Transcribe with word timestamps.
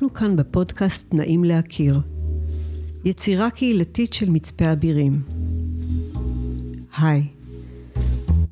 אנחנו 0.00 0.14
כאן 0.14 0.36
בפודקאסט 0.36 1.14
נעים 1.14 1.44
להכיר, 1.44 2.00
יצירה 3.04 3.50
קהילתית 3.50 4.12
של 4.12 4.30
מצפה 4.30 4.72
אבירים. 4.72 5.20
היי, 6.98 7.24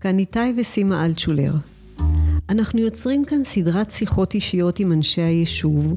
כאן 0.01 0.19
איתי 0.19 0.39
וסימה 0.57 1.05
אלטשולר. 1.05 1.53
אנחנו 2.49 2.81
יוצרים 2.81 3.25
כאן 3.25 3.45
סדרת 3.45 3.91
שיחות 3.91 4.35
אישיות 4.35 4.79
עם 4.79 4.93
אנשי 4.93 5.21
היישוב 5.21 5.95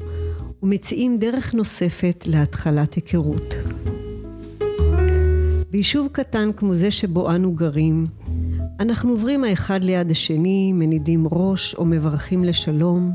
ומציעים 0.62 1.18
דרך 1.18 1.54
נוספת 1.54 2.24
להתחלת 2.26 2.94
היכרות. 2.94 3.54
ביישוב 5.70 6.08
קטן 6.12 6.50
כמו 6.56 6.74
זה 6.74 6.90
שבו 6.90 7.30
אנו 7.34 7.52
גרים, 7.52 8.06
אנחנו 8.80 9.10
עוברים 9.10 9.44
האחד 9.44 9.82
ליד 9.82 10.10
השני, 10.10 10.72
מנידים 10.72 11.26
ראש 11.32 11.74
או 11.74 11.84
מברכים 11.84 12.44
לשלום, 12.44 13.12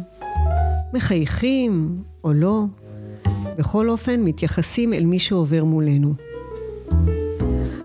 מחייכים 0.93 2.03
או 2.23 2.33
לא, 2.33 2.65
בכל 3.57 3.89
אופן 3.89 4.21
מתייחסים 4.23 4.93
אל 4.93 5.05
מי 5.05 5.19
שעובר 5.19 5.63
מולנו. 5.63 6.13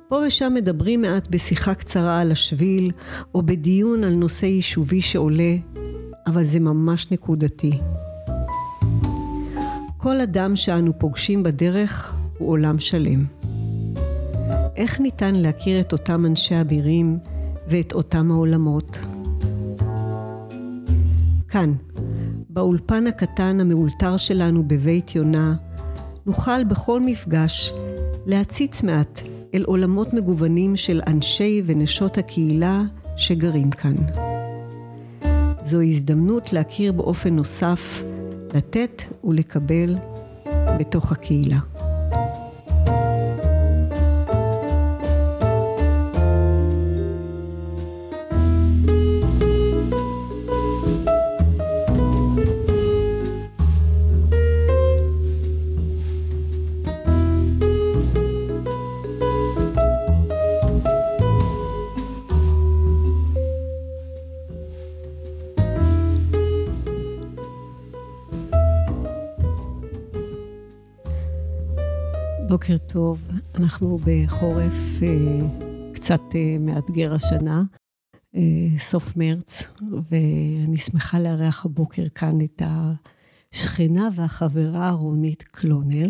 פה 0.08 0.18
ושם 0.26 0.52
מדברים 0.54 1.00
מעט 1.00 1.28
בשיחה 1.30 1.74
קצרה 1.74 2.20
על 2.20 2.32
השביל, 2.32 2.90
או 3.34 3.42
בדיון 3.42 4.04
על 4.04 4.14
נושא 4.14 4.46
יישובי 4.46 5.00
שעולה, 5.00 5.56
אבל 6.26 6.44
זה 6.44 6.60
ממש 6.60 7.10
נקודתי. 7.10 7.78
כל 9.96 10.20
אדם 10.20 10.56
שאנו 10.56 10.98
פוגשים 10.98 11.42
בדרך 11.42 12.14
הוא 12.38 12.50
עולם 12.50 12.78
שלם. 12.78 13.24
איך 14.76 15.00
ניתן 15.00 15.34
להכיר 15.34 15.80
את 15.80 15.92
אותם 15.92 16.26
אנשי 16.26 16.60
אבירים 16.60 17.18
ואת 17.68 17.92
אותם 17.92 18.30
העולמות? 18.30 18.98
כאן, 21.48 21.72
באולפן 22.54 23.06
הקטן 23.06 23.60
המאולתר 23.60 24.16
שלנו 24.16 24.62
בבית 24.68 25.14
יונה, 25.14 25.54
נוכל 26.26 26.64
בכל 26.64 27.00
מפגש 27.00 27.72
להציץ 28.26 28.82
מעט 28.82 29.20
אל 29.54 29.62
עולמות 29.66 30.14
מגוונים 30.14 30.76
של 30.76 31.00
אנשי 31.06 31.62
ונשות 31.66 32.18
הקהילה 32.18 32.82
שגרים 33.16 33.70
כאן. 33.70 33.94
זו 35.62 35.80
הזדמנות 35.80 36.52
להכיר 36.52 36.92
באופן 36.92 37.36
נוסף, 37.36 38.04
לתת 38.54 39.02
ולקבל 39.24 39.96
בתוך 40.78 41.12
הקהילה. 41.12 41.58
בוקר 72.72 72.84
טוב, 72.86 73.28
אנחנו 73.54 73.98
בחורף 74.06 75.02
אה, 75.02 75.46
קצת 75.94 76.20
אה, 76.34 76.56
מאתגר 76.60 77.14
השנה, 77.14 77.62
אה, 78.36 78.78
סוף 78.78 79.16
מרץ, 79.16 79.62
ואני 80.10 80.76
שמחה 80.76 81.20
לארח 81.20 81.64
הבוקר 81.64 82.02
כאן 82.14 82.40
את 82.44 82.62
השכנה 83.52 84.08
והחברה 84.16 84.90
רונית 84.90 85.42
קלונר. 85.42 86.08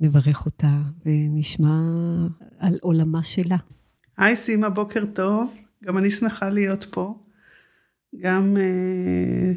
נברך 0.00 0.46
אותה 0.46 0.78
ונשמע 1.06 1.80
על 2.58 2.78
עולמה 2.80 3.22
שלה. 3.22 3.56
היי 4.18 4.36
סימה, 4.36 4.70
בוקר 4.70 5.04
טוב. 5.12 5.54
גם 5.84 5.98
אני 5.98 6.10
שמחה 6.10 6.50
להיות 6.50 6.86
פה. 6.90 7.18
גם 8.20 8.56
אה, 8.56 9.52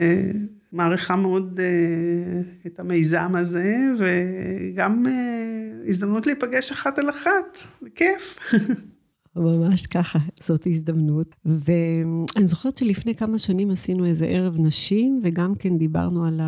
אה, 0.00 0.30
מעריכה 0.72 1.16
מאוד 1.16 1.60
אה, 1.60 2.40
את 2.66 2.80
המיזם 2.80 3.32
הזה, 3.36 3.74
וגם 3.98 5.06
אה, 5.06 5.45
הזדמנות 5.86 6.26
להיפגש 6.26 6.72
אחת 6.72 6.98
על 6.98 7.10
אחת, 7.10 7.58
בכיף. 7.82 8.38
ממש 9.36 9.86
ככה, 9.86 10.18
זאת 10.40 10.66
הזדמנות. 10.66 11.36
ואני 11.44 12.46
זוכרת 12.46 12.78
שלפני 12.78 13.14
כמה 13.14 13.38
שנים 13.38 13.70
עשינו 13.70 14.06
איזה 14.06 14.26
ערב 14.26 14.60
נשים, 14.60 15.20
וגם 15.22 15.54
כן 15.54 15.78
דיברנו 15.78 16.26
על 16.26 16.40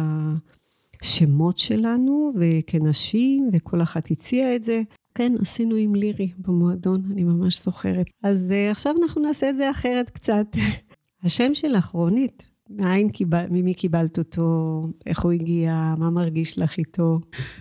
השמות 1.02 1.58
שלנו, 1.58 2.32
וכנשים, 2.40 3.50
וכל 3.52 3.82
אחת 3.82 4.10
הציעה 4.10 4.56
את 4.56 4.64
זה. 4.64 4.82
כן, 5.14 5.32
עשינו 5.40 5.76
עם 5.76 5.94
לירי 5.94 6.32
במועדון, 6.38 7.02
אני 7.12 7.24
ממש 7.24 7.62
זוכרת. 7.62 8.06
אז 8.22 8.50
uh, 8.50 8.70
עכשיו 8.70 8.94
אנחנו 9.02 9.22
נעשה 9.22 9.50
את 9.50 9.56
זה 9.56 9.70
אחרת 9.70 10.10
קצת. 10.10 10.46
השם 11.24 11.54
שלך, 11.54 11.86
רונית, 11.86 12.48
מאין 12.70 13.08
קיבל, 13.08 13.44
ממי 13.50 13.74
קיבלת 13.74 14.18
אותו, 14.18 14.88
איך 15.06 15.20
הוא 15.20 15.32
הגיע, 15.32 15.94
מה 15.98 16.10
מרגיש 16.10 16.58
לך 16.58 16.78
איתו? 16.78 17.20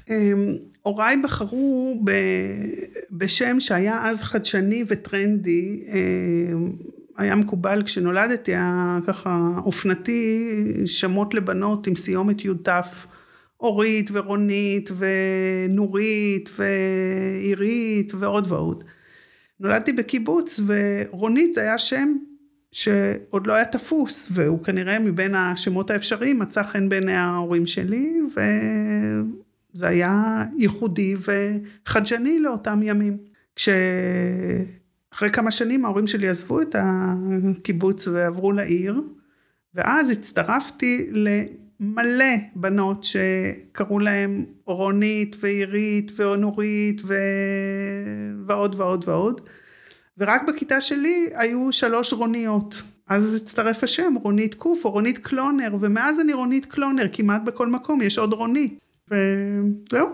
אמ, 0.10 0.56
הוריי 0.82 1.16
בחרו 1.24 2.02
ב, 2.04 2.12
בשם 3.12 3.60
שהיה 3.60 4.10
אז 4.10 4.24
חדשני 4.24 4.84
וטרנדי, 4.88 5.84
אמ, 5.88 6.72
היה 7.18 7.36
מקובל 7.36 7.84
כשנולדתי, 7.84 8.52
היה 8.52 9.00
ככה 9.08 9.52
אופנתי, 9.66 10.54
שמות 10.86 11.34
לבנות 11.34 11.88
עם 11.88 11.96
סיומת 11.96 12.46
י"ת, 12.46 12.70
אורית 13.60 14.10
ורונית 14.14 14.90
ונורית 14.98 16.50
ועירית 16.58 18.12
ועוד 18.20 18.52
ועוד. 18.52 18.84
נולדתי 19.60 19.94
בקיבוץ 19.94 20.60
ורונית 20.68 21.54
זה 21.54 21.62
היה 21.62 21.78
שם 21.78 22.14
שעוד 22.72 23.48
לא 23.48 23.54
היה 23.54 23.66
תפוס, 23.66 24.30
והוא 24.32 24.64
כנראה 24.64 25.00
מבין 25.00 25.36
השמות 25.36 25.90
האפשריים 25.90 26.40
מצא 26.40 26.64
חן 26.64 26.90
בעיני 26.90 27.14
ההורים 27.14 27.68
שלי, 27.68 28.22
וזה 28.32 29.88
היה 29.88 30.44
ייחודי 30.58 31.16
וחדשני 31.86 32.40
לאותם 32.40 32.80
ימים. 32.84 33.18
כשאחרי 33.56 35.30
כמה 35.34 35.52
שנים 35.52 35.86
ההורים 35.86 36.08
שלי 36.08 36.28
עזבו 36.28 36.62
את 36.62 36.76
הקיבוץ 36.80 38.08
ועברו 38.08 38.52
לעיר, 38.52 39.02
ואז 39.74 40.12
הצטרפתי 40.12 41.10
למלא 41.12 42.36
בנות 42.56 43.04
שקראו 43.04 44.00
להן 44.00 44.46
רונית 44.66 45.36
ועירית 45.40 46.12
ואונורית 46.16 47.02
ו... 47.06 47.14
ועוד 48.48 48.76
ועוד 48.76 49.04
ועוד. 49.08 49.42
ורק 50.18 50.42
בכיתה 50.48 50.82
שלי 50.82 51.30
היו 51.34 51.72
שלוש 51.72 52.14
רוניות. 52.14 52.82
אז 53.10 53.36
הצטרף 53.36 53.84
השם, 53.84 54.14
רונית 54.24 54.54
קוף 54.54 54.86
או 54.86 54.92
רונית 54.92 55.18
קלונר, 55.18 55.76
ומאז 55.80 56.20
אני 56.20 56.34
רונית 56.34 56.66
קלונר, 56.66 57.06
כמעט 57.14 57.42
בכל 57.44 57.68
מקום 57.68 58.02
יש 58.02 58.18
עוד 58.18 58.34
רונית. 58.34 58.80
וזהו. 59.12 60.08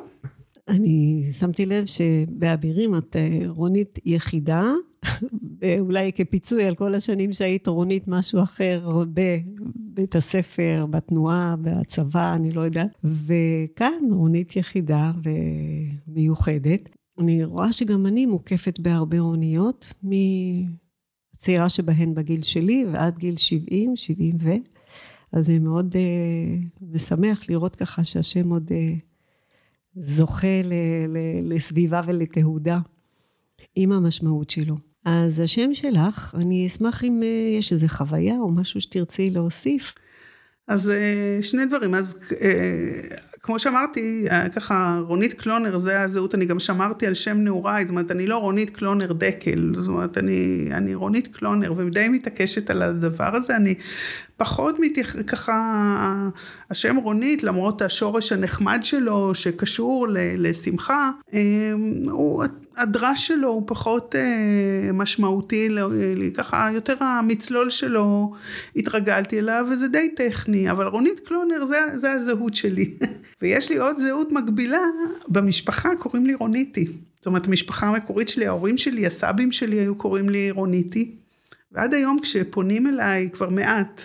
אני 0.67 1.25
שמתי 1.39 1.65
לב 1.65 1.85
שבאבירים 1.85 2.97
את 2.97 3.15
אה, 3.15 3.39
רונית 3.47 3.99
יחידה, 4.05 4.71
אולי 5.79 6.11
כפיצוי 6.15 6.65
על 6.65 6.75
כל 6.75 6.95
השנים 6.95 7.33
שהיית 7.33 7.67
רונית 7.67 8.07
משהו 8.07 8.43
אחר 8.43 9.03
בבית 9.13 10.15
הספר, 10.15 10.85
בתנועה, 10.89 11.55
בצבא, 11.61 12.33
אני 12.33 12.51
לא 12.51 12.61
יודעת. 12.61 12.97
וכאן 13.03 13.93
רונית 14.11 14.55
יחידה 14.55 15.11
ומיוחדת. 16.07 16.89
אני 17.19 17.43
רואה 17.43 17.73
שגם 17.73 18.05
אני 18.05 18.25
מוקפת 18.25 18.79
בהרבה 18.79 19.19
אוניות, 19.19 19.93
מהצעירה 20.03 21.69
שבהן 21.69 22.13
בגיל 22.13 22.41
שלי 22.41 22.85
ועד 22.91 23.17
גיל 23.17 23.37
70, 23.37 23.95
70 23.95 24.37
ו... 24.41 24.49
אז 25.33 25.45
זה 25.45 25.59
מאוד 25.59 25.95
uh, 25.95 26.85
משמח 26.93 27.49
לראות 27.49 27.75
ככה 27.75 28.03
שהשם 28.03 28.49
עוד 28.49 28.69
uh, 28.71 28.99
זוכה 29.95 30.61
ל, 30.63 30.73
ל, 31.07 31.17
לסביבה 31.53 32.01
ולתהודה 32.05 32.79
עם 33.75 33.91
המשמעות 33.91 34.49
שלו. 34.49 34.75
אז 35.05 35.39
השם 35.39 35.73
שלך, 35.73 36.35
אני 36.37 36.67
אשמח 36.67 37.03
אם 37.03 37.21
uh, 37.21 37.57
יש 37.59 37.73
איזו 37.73 37.87
חוויה 37.87 38.35
או 38.35 38.51
משהו 38.51 38.81
שתרצי 38.81 39.29
להוסיף. 39.29 39.93
אז 40.67 40.91
uh, 40.91 41.43
שני 41.43 41.65
דברים. 41.65 41.93
אז 41.95 42.19
uh, 42.29 43.32
כמו 43.45 43.59
שאמרתי, 43.59 44.25
אה, 44.31 44.49
ככה 44.49 44.99
רונית 45.07 45.33
קלונר 45.33 45.77
זה 45.77 46.01
הזהות, 46.01 46.35
אני 46.35 46.45
גם 46.45 46.59
שמרתי 46.59 47.07
על 47.07 47.13
שם 47.13 47.37
נעוריי, 47.37 47.83
זאת 47.83 47.89
אומרת, 47.89 48.11
אני 48.11 48.27
לא 48.27 48.37
רונית 48.37 48.69
קלונר 48.69 49.13
דקל, 49.13 49.73
זאת 49.77 49.87
אומרת, 49.87 50.17
אני, 50.17 50.69
אני 50.71 50.95
רונית 50.95 51.35
קלונר, 51.35 51.73
ודי 51.77 52.07
מתעקשת 52.09 52.69
על 52.69 52.81
הדבר 52.81 53.35
הזה, 53.35 53.55
אני 53.55 53.75
פחות 54.37 54.75
מתייח... 54.79 55.15
ככה, 55.27 56.29
השם 56.69 56.95
רונית, 56.95 57.43
למרות 57.43 57.81
השורש 57.81 58.31
הנחמד 58.31 58.79
שלו, 58.83 59.35
שקשור 59.35 60.07
לשמחה, 60.37 61.11
אה, 61.33 61.39
הוא... 62.11 62.43
הדרש 62.77 63.27
שלו 63.27 63.47
הוא 63.47 63.63
פחות 63.65 64.15
אה, 64.15 64.89
משמעותי, 64.93 65.69
ככה 66.33 66.69
יותר 66.73 66.95
המצלול 66.99 67.69
שלו 67.69 68.33
התרגלתי 68.75 69.39
אליו 69.39 69.65
וזה 69.71 69.87
די 69.87 70.09
טכני, 70.15 70.71
אבל 70.71 70.87
רונית 70.87 71.19
קלונר 71.19 71.65
זה, 71.65 71.77
זה 71.93 72.11
הזהות 72.11 72.55
שלי. 72.55 72.93
ויש 73.41 73.69
לי 73.69 73.77
עוד 73.77 73.97
זהות 73.97 74.31
מקבילה, 74.31 74.81
במשפחה 75.27 75.89
קוראים 75.99 76.25
לי 76.25 76.33
רוניטי. 76.33 76.85
זאת 77.15 77.25
אומרת, 77.25 77.45
המשפחה 77.47 77.87
המקורית 77.87 78.29
שלי, 78.29 78.47
ההורים 78.47 78.77
שלי, 78.77 79.07
הסבים 79.07 79.51
שלי 79.51 79.75
היו 79.75 79.95
קוראים 79.95 80.29
לי 80.29 80.51
רוניטי. 80.51 81.11
ועד 81.71 81.93
היום 81.93 82.19
כשפונים 82.19 82.87
אליי 82.87 83.29
כבר 83.33 83.49
מעט 83.49 84.03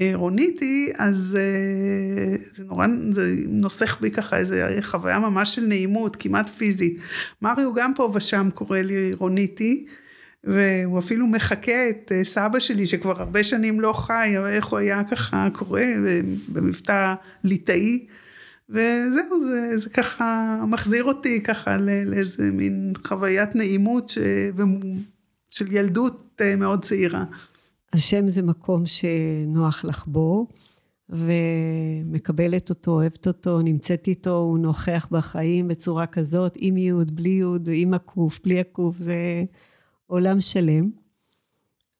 אה, 0.00 0.10
רוניטי, 0.14 0.92
אז 0.98 1.38
אה, 1.40 2.36
זה 2.56 2.64
נורא, 2.64 2.86
זה 3.10 3.34
נוסח 3.48 4.00
בי 4.00 4.10
ככה 4.10 4.36
איזה 4.36 4.78
חוויה 4.80 5.18
ממש 5.18 5.54
של 5.54 5.62
נעימות, 5.62 6.16
כמעט 6.16 6.48
פיזית. 6.48 6.98
מריו 7.42 7.74
גם 7.74 7.92
פה 7.96 8.10
ושם 8.14 8.48
קורא 8.54 8.78
לי 8.78 9.12
רוניטי. 9.12 9.86
והוא 10.46 10.98
אפילו 10.98 11.26
מחקה 11.26 11.90
את 11.90 12.12
אה, 12.14 12.24
סבא 12.24 12.60
שלי 12.60 12.86
שכבר 12.86 13.20
הרבה 13.20 13.44
שנים 13.44 13.80
לא 13.80 13.92
חי, 13.92 14.34
אבל 14.38 14.46
איך 14.46 14.66
הוא 14.66 14.78
היה 14.78 15.02
ככה 15.04 15.48
קורא 15.52 15.80
במבטא 16.48 17.14
ליטאי. 17.44 18.06
וזהו, 18.68 19.40
זה, 19.48 19.78
זה 19.78 19.90
ככה 19.90 20.58
מחזיר 20.68 21.04
אותי 21.04 21.40
ככה 21.42 21.76
לאיזה 21.76 22.50
מין 22.50 22.92
חוויית 23.06 23.54
נעימות 23.54 24.08
ש... 24.08 24.18
של 25.50 25.72
ילדות 25.72 26.40
אה, 26.40 26.56
מאוד 26.56 26.82
צעירה. 26.82 27.24
השם 27.94 28.28
זה 28.28 28.42
מקום 28.42 28.86
שנוח 28.86 29.84
לך 29.84 30.06
בו, 30.06 30.46
ומקבלת 31.08 32.70
אותו, 32.70 32.90
אוהבת 32.90 33.26
אותו, 33.26 33.62
נמצאת 33.62 34.08
איתו, 34.08 34.36
הוא 34.36 34.58
נוכח 34.58 35.08
בחיים 35.10 35.68
בצורה 35.68 36.06
כזאת, 36.06 36.56
עם 36.60 36.76
יוד, 36.76 37.16
בלי 37.16 37.28
יוד, 37.28 37.68
עם 37.72 37.94
הקוף, 37.94 38.40
בלי 38.44 38.60
הקוף, 38.60 38.96
זה 38.96 39.44
עולם 40.06 40.40
שלם. 40.40 40.90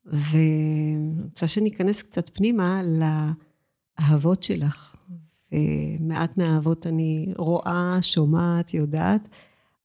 ואני 0.04 1.22
רוצה 1.24 1.46
שניכנס 1.46 2.02
קצת 2.02 2.30
פנימה 2.34 2.82
לאהבות 3.98 4.42
שלך. 4.42 4.96
ומעט 5.52 6.38
מהאהבות 6.38 6.86
אני 6.86 7.32
רואה, 7.36 7.98
שומעת, 8.00 8.74
יודעת, 8.74 9.28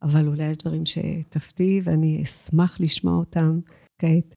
אבל 0.03 0.27
אולי 0.27 0.43
יש 0.43 0.57
דברים 0.57 0.83
שתפתיעי 0.85 1.81
ואני 1.83 2.23
אשמח 2.23 2.77
לשמוע 2.79 3.13
אותם 3.13 3.59
כעת. 3.97 4.35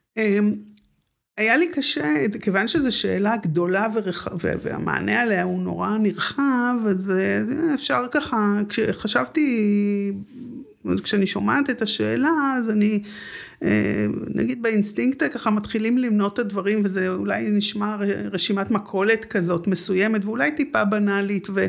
היה 1.37 1.56
לי 1.56 1.69
קשה, 1.69 2.14
כיוון 2.40 2.69
שזו 2.69 2.96
שאלה 2.96 3.37
גדולה 3.37 3.87
ורח... 3.94 4.29
והמענה 4.40 5.20
עליה 5.20 5.43
הוא 5.43 5.62
נורא 5.62 5.99
נרחב, 5.99 6.75
אז 6.88 7.11
אה, 7.11 7.75
אפשר 7.75 8.06
ככה, 8.11 8.61
כשחשבתי, 8.69 10.12
כשאני 11.02 11.26
שומעת 11.26 11.70
את 11.70 11.82
השאלה, 11.82 12.31
אז 12.56 12.70
אני 12.70 13.02
אה, 13.62 14.06
נגיד 14.34 14.62
באינסטינקט 14.62 15.23
ככה 15.32 15.50
מתחילים 15.50 15.99
למנות 15.99 16.34
את 16.34 16.38
הדברים 16.38 16.84
וזה 16.84 17.08
אולי 17.08 17.49
נשמע 17.50 17.96
רשימת 18.31 18.70
מכולת 18.70 19.25
כזאת 19.25 19.67
מסוימת 19.67 20.25
ואולי 20.25 20.52
טיפה 20.52 20.84
בנאלית 20.84 21.50
ו... 21.50 21.67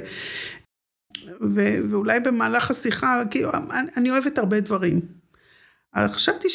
ו... 1.56 1.76
ואולי 1.90 2.20
במהלך 2.20 2.72
השיחה, 2.72 3.24
כאילו, 3.32 3.52
אני 3.98 4.12
אוהבת 4.12 4.38
הרבה 4.38 4.60
דברים. 4.60 5.02
חשבתי 5.98 6.48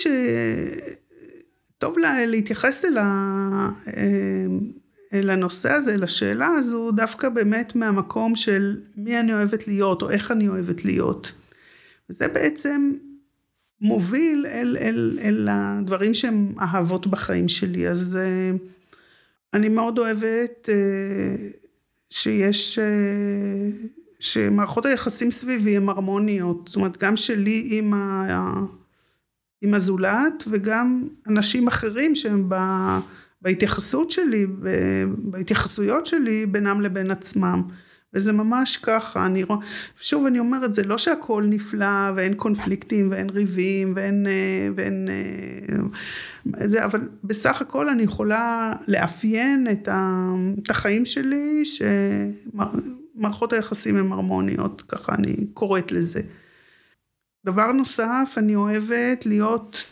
שטוב 1.78 1.98
לה... 1.98 2.26
להתייחס 2.26 2.84
אל, 2.84 2.98
ה... 2.98 3.04
אה, 3.96 4.46
אל 5.12 5.30
הנושא 5.30 5.72
הזה, 5.72 5.96
לשאלה 5.96 6.46
הזו, 6.46 6.90
דווקא 6.90 7.28
באמת 7.28 7.76
מהמקום 7.76 8.36
של 8.36 8.80
מי 8.96 9.20
אני 9.20 9.34
אוהבת 9.34 9.68
להיות 9.68 10.02
או 10.02 10.10
איך 10.10 10.30
אני 10.30 10.48
אוהבת 10.48 10.84
להיות. 10.84 11.32
וזה 12.10 12.28
בעצם 12.28 12.92
מוביל 13.80 14.46
אל, 14.46 14.76
אל, 14.80 15.18
אל 15.22 15.48
הדברים 15.50 16.14
שהם 16.14 16.52
אהבות 16.60 17.06
בחיים 17.06 17.48
שלי. 17.48 17.88
אז 17.88 18.18
אה, 18.20 18.50
אני 19.54 19.68
מאוד 19.68 19.98
אוהבת 19.98 20.68
אה, 20.68 21.36
שיש, 22.10 22.78
שמערכות 24.20 24.86
היחסים 24.86 25.30
סביבי 25.30 25.76
הן 25.76 25.88
הרמוניות. 25.88 26.66
זאת 26.66 26.76
אומרת, 26.76 26.96
גם 26.96 27.16
שלי 27.16 27.68
עם, 27.70 27.94
ה, 27.94 28.64
עם 29.62 29.74
הזולת 29.74 30.44
וגם 30.50 31.08
אנשים 31.28 31.68
אחרים 31.68 32.16
שהם 32.16 32.44
ב, 32.48 32.54
בהתייחסות 33.42 34.10
שלי, 34.10 34.46
בהתייחסויות 35.18 36.06
שלי 36.06 36.46
בינם 36.46 36.80
לבין 36.80 37.10
עצמם. 37.10 37.62
וזה 38.14 38.32
ממש 38.32 38.76
ככה, 38.76 39.26
אני 39.26 39.42
רואה, 39.42 39.58
שוב 40.00 40.26
אני 40.26 40.38
אומרת, 40.38 40.74
זה 40.74 40.82
לא 40.82 40.98
שהכל 40.98 41.44
נפלא 41.46 42.12
ואין 42.16 42.34
קונפליקטים 42.34 43.10
ואין 43.10 43.30
ריבים 43.30 43.92
ואין, 43.96 44.26
אה, 44.26 44.68
ואין, 44.76 45.08
אה, 45.08 46.68
זה, 46.68 46.84
אבל 46.84 47.08
בסך 47.24 47.60
הכל 47.60 47.88
אני 47.88 48.02
יכולה 48.02 48.72
לאפיין 48.88 49.66
את, 49.72 49.88
ה, 49.88 50.32
את 50.62 50.70
החיים 50.70 51.06
שלי, 51.06 51.62
שמערכות 51.64 53.52
היחסים 53.52 53.96
הן 53.96 54.12
הרמוניות, 54.12 54.82
ככה 54.88 55.14
אני 55.14 55.46
קוראת 55.54 55.92
לזה. 55.92 56.20
דבר 57.44 57.72
נוסף, 57.72 58.34
אני 58.36 58.54
אוהבת 58.54 59.26
להיות 59.26 59.84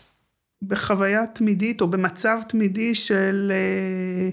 בחוויה 0.62 1.26
תמידית 1.26 1.80
או 1.80 1.88
במצב 1.88 2.38
תמידי 2.48 2.94
של 2.94 3.52
אה, 3.54 4.30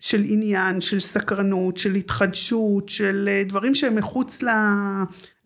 של 0.00 0.24
עניין, 0.28 0.80
של 0.80 1.00
סקרנות, 1.00 1.76
של 1.76 1.94
התחדשות, 1.94 2.88
של 2.88 3.28
אה, 3.32 3.44
דברים 3.44 3.74
שהם 3.74 3.94
מחוץ 3.94 4.40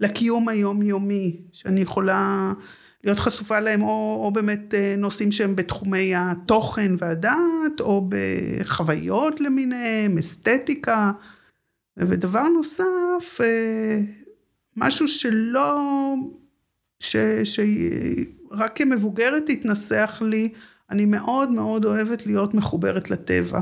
לקיום 0.01 0.49
היומיומי, 0.49 1.41
שאני 1.53 1.81
יכולה 1.81 2.53
להיות 3.05 3.19
חשופה 3.19 3.61
להם, 3.61 3.83
או, 3.83 4.21
או 4.25 4.31
באמת 4.31 4.75
אה, 4.75 4.95
נושאים 4.99 5.33
שהם 5.33 5.57
בתחומי 5.57 6.13
התוכן 6.15 6.93
והדעת, 6.99 7.81
או 7.81 8.09
בחוויות 8.09 9.41
למיניהם, 9.41 10.19
אסתטיקה. 10.19 11.13
ודבר 11.99 12.43
נוסף, 12.43 13.41
משהו 14.77 15.09
שלא, 15.09 16.15
שרק 17.01 18.73
כמבוגרת 18.75 19.49
התנסח 19.49 20.23
לי, 20.25 20.49
אני 20.91 21.05
מאוד 21.05 21.51
מאוד 21.51 21.85
אוהבת 21.85 22.27
להיות 22.27 22.55
מחוברת 22.55 23.11
לטבע. 23.11 23.61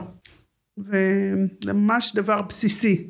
וזה 0.79 1.72
ממש 1.72 2.12
דבר 2.17 2.43
בסיסי. 2.43 3.08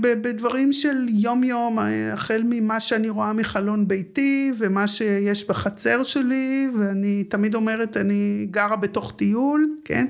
בדברים 0.00 0.72
של 0.72 1.06
יום 1.08 1.44
יום, 1.44 1.78
החל 2.12 2.42
ממה 2.44 2.80
שאני 2.80 3.08
רואה 3.08 3.32
מחלון 3.32 3.88
ביתי 3.88 4.52
ומה 4.58 4.88
שיש 4.88 5.48
בחצר 5.48 6.02
שלי, 6.02 6.68
ואני 6.78 7.24
תמיד 7.24 7.54
אומרת, 7.54 7.96
אני 7.96 8.46
גרה 8.50 8.76
בתוך 8.76 9.12
טיול, 9.16 9.76
כן? 9.84 10.06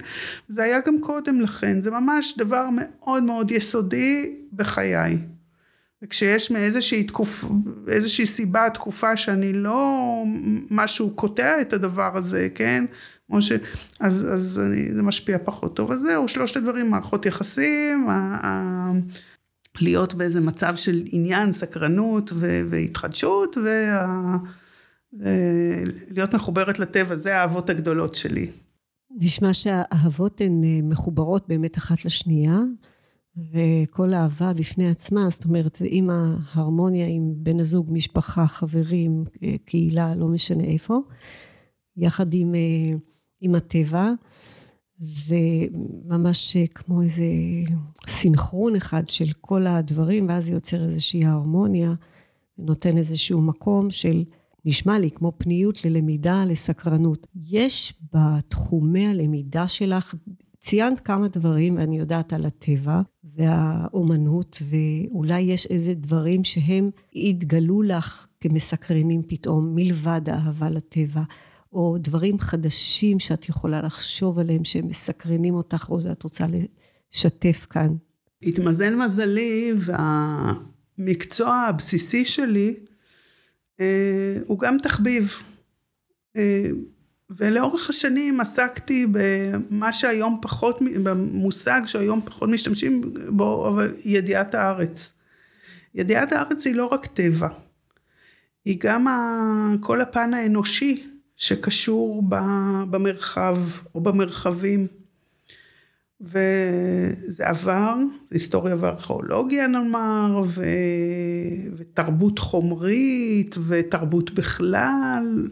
זה 0.48 0.62
היה 0.62 0.80
גם 0.86 1.00
קודם 1.00 1.40
לכן, 1.40 1.82
זה 1.82 1.90
ממש 1.90 2.34
דבר 2.38 2.68
מאוד 2.72 3.22
מאוד 3.22 3.50
יסודי 3.50 4.36
בחיי. 4.52 5.18
וכשיש 6.04 6.50
מאיזושהי 6.50 7.04
תקופה, 7.04 7.46
איזושהי 7.88 8.26
סיבה, 8.26 8.70
תקופה 8.70 9.16
שאני 9.16 9.52
לא, 9.52 10.22
משהו 10.70 11.10
קוטע 11.10 11.60
את 11.60 11.72
הדבר 11.72 12.16
הזה, 12.16 12.48
כן? 12.54 12.84
כמו 13.26 13.42
ש... 13.42 13.52
אז, 14.00 14.28
אז 14.32 14.60
אני, 14.66 14.94
זה 14.94 15.02
משפיע 15.02 15.38
פחות 15.44 15.76
טוב. 15.76 15.92
אז 15.92 16.00
זהו, 16.00 16.28
שלושת 16.28 16.56
הדברים, 16.56 16.90
מערכות 16.90 17.26
יחסים, 17.26 18.08
ה, 18.08 18.38
ה, 18.46 18.92
להיות 19.80 20.14
באיזה 20.14 20.40
מצב 20.40 20.76
של 20.76 21.02
עניין, 21.06 21.52
סקרנות 21.52 22.30
ו, 22.34 22.60
והתחדשות, 22.70 23.56
וה, 23.64 24.36
להיות 26.10 26.34
מחוברת 26.34 26.78
לטבע, 26.78 27.16
זה 27.16 27.36
האהבות 27.36 27.70
הגדולות 27.70 28.14
שלי. 28.14 28.50
נשמע 29.16 29.54
שהאהבות 29.54 30.40
הן 30.40 30.64
אה, 30.64 30.80
מחוברות 30.82 31.48
באמת 31.48 31.78
אחת 31.78 32.04
לשנייה, 32.04 32.58
וכל 33.36 34.14
אהבה 34.14 34.52
בפני 34.52 34.88
עצמה, 34.88 35.26
זאת 35.30 35.44
אומרת, 35.44 35.78
עם 35.84 36.10
ההרמוניה 36.10 37.06
עם 37.06 37.34
בן 37.36 37.60
הזוג, 37.60 37.86
משפחה, 37.92 38.46
חברים, 38.46 39.24
אה, 39.42 39.54
קהילה, 39.64 40.14
לא 40.14 40.28
משנה 40.28 40.64
איפה, 40.64 40.98
יחד 41.96 42.34
עם 42.34 42.54
אה, 42.54 42.96
עם 43.40 43.54
הטבע. 43.54 44.10
זה 44.98 45.38
ממש 46.04 46.56
כמו 46.74 47.02
איזה 47.02 47.24
סינכרון 48.08 48.76
אחד 48.76 49.08
של 49.08 49.32
כל 49.40 49.66
הדברים, 49.66 50.28
ואז 50.28 50.44
זה 50.44 50.52
יוצר 50.52 50.84
איזושהי 50.84 51.24
הרמוניה, 51.24 51.94
ונותן 52.58 52.96
איזשהו 52.96 53.42
מקום 53.42 53.90
של, 53.90 54.24
נשמע 54.64 54.98
לי 54.98 55.10
כמו 55.10 55.32
פניות 55.38 55.84
ללמידה, 55.84 56.44
לסקרנות. 56.44 57.26
יש 57.50 57.94
בתחומי 58.12 59.06
הלמידה 59.06 59.68
שלך, 59.68 60.14
ציינת 60.64 61.00
כמה 61.00 61.28
דברים, 61.28 61.76
ואני 61.76 61.98
יודעת 61.98 62.32
על 62.32 62.46
הטבע 62.46 63.00
והאומנות, 63.36 64.62
ואולי 64.70 65.40
יש 65.40 65.66
איזה 65.66 65.94
דברים 65.94 66.44
שהם 66.44 66.90
התגלו 67.14 67.82
לך 67.82 68.26
כמסקרנים 68.40 69.22
פתאום, 69.28 69.74
מלבד 69.74 70.20
האהבה 70.26 70.70
לטבע. 70.70 71.22
או 71.72 71.96
דברים 72.00 72.38
חדשים 72.38 73.20
שאת 73.20 73.48
יכולה 73.48 73.82
לחשוב 73.82 74.38
עליהם 74.38 74.64
שהם 74.64 74.88
מסקרנים 74.88 75.54
אותך, 75.54 75.86
או 75.90 76.00
שאת 76.00 76.22
רוצה 76.22 76.46
לשתף 77.12 77.66
כאן? 77.70 77.94
התמזל 78.42 78.94
מזלי, 78.96 79.72
והמקצוע 79.78 81.54
הבסיסי 81.54 82.24
שלי 82.24 82.76
אה, 83.80 84.38
הוא 84.46 84.58
גם 84.58 84.76
תחביב. 84.82 85.32
אה, 86.36 86.68
ולאורך 87.30 87.90
השנים 87.90 88.40
עסקתי 88.40 89.06
במה 89.10 89.92
שהיום 89.92 90.38
פחות, 90.42 90.78
במושג 91.02 91.80
שהיום 91.86 92.20
פחות 92.24 92.48
משתמשים 92.48 93.14
בו, 93.28 93.68
אבל 93.68 93.94
ידיעת 94.04 94.54
הארץ. 94.54 95.12
ידיעת 95.94 96.32
הארץ 96.32 96.66
היא 96.66 96.74
לא 96.74 96.86
רק 96.86 97.06
טבע, 97.06 97.48
היא 98.64 98.76
גם 98.80 99.06
כל 99.80 100.00
הפן 100.00 100.34
האנושי 100.34 101.06
שקשור 101.36 102.22
במרחב 102.90 103.58
או 103.94 104.00
במרחבים. 104.00 104.86
וזה 106.20 107.46
עבר, 107.46 107.94
זה 107.98 108.28
היסטוריה 108.30 108.76
וארכיאולוגיה 108.78 109.66
נאמר, 109.66 110.42
ו... 110.46 110.64
ותרבות 111.76 112.38
חומרית, 112.38 113.56
ותרבות 113.66 114.30
בכלל, 114.30 115.48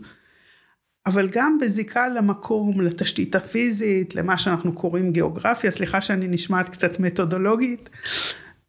אבל 1.07 1.29
גם 1.33 1.59
בזיקה 1.61 2.09
למקום, 2.09 2.81
לתשתית 2.81 3.35
הפיזית, 3.35 4.15
למה 4.15 4.39
שאנחנו 4.39 4.73
קוראים 4.73 5.13
גיאוגרפיה, 5.13 5.71
סליחה 5.71 6.01
שאני 6.01 6.29
נשמעת 6.29 6.69
קצת 6.69 7.01
מתודולוגית, 7.01 7.91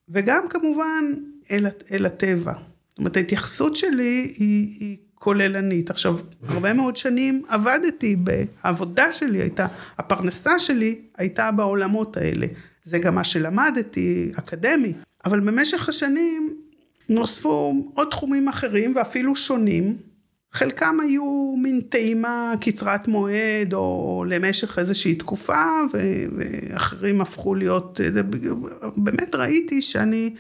וגם 0.09 0.43
כמובן 0.49 1.03
אל, 1.51 1.67
אל 1.91 2.05
הטבע. 2.05 2.53
זאת 2.89 2.99
אומרת, 2.99 3.17
ההתייחסות 3.17 3.75
שלי 3.75 4.33
היא, 4.37 4.77
היא 4.79 4.97
כוללנית. 5.15 5.89
עכשיו, 5.89 6.17
הרבה 6.47 6.73
מאוד 6.73 6.95
שנים 6.95 7.43
עבדתי, 7.47 8.15
העבודה 8.63 9.13
שלי 9.13 9.41
הייתה, 9.41 9.67
הפרנסה 9.97 10.59
שלי 10.59 11.01
הייתה 11.17 11.51
בעולמות 11.51 12.17
האלה. 12.17 12.47
זה 12.83 12.99
גם 12.99 13.15
מה 13.15 13.23
שלמדתי, 13.23 14.31
אקדמית. 14.35 14.97
אבל 15.25 15.39
במשך 15.39 15.89
השנים 15.89 16.55
נוספו 17.09 17.73
עוד 17.93 18.07
תחומים 18.11 18.47
אחרים 18.47 18.95
ואפילו 18.95 19.35
שונים. 19.35 19.97
חלקם 20.53 20.97
היו 20.99 21.55
מין 21.57 21.81
טעימה 21.81 22.53
קצרת 22.61 23.07
מועד 23.07 23.73
או 23.73 24.25
למשך 24.27 24.79
איזושהי 24.79 25.15
תקופה 25.15 25.65
ואחרים 25.91 27.21
הפכו 27.21 27.55
להיות, 27.55 27.99
באמת 28.95 29.35
ראיתי 29.35 29.81
שאני 29.81 30.35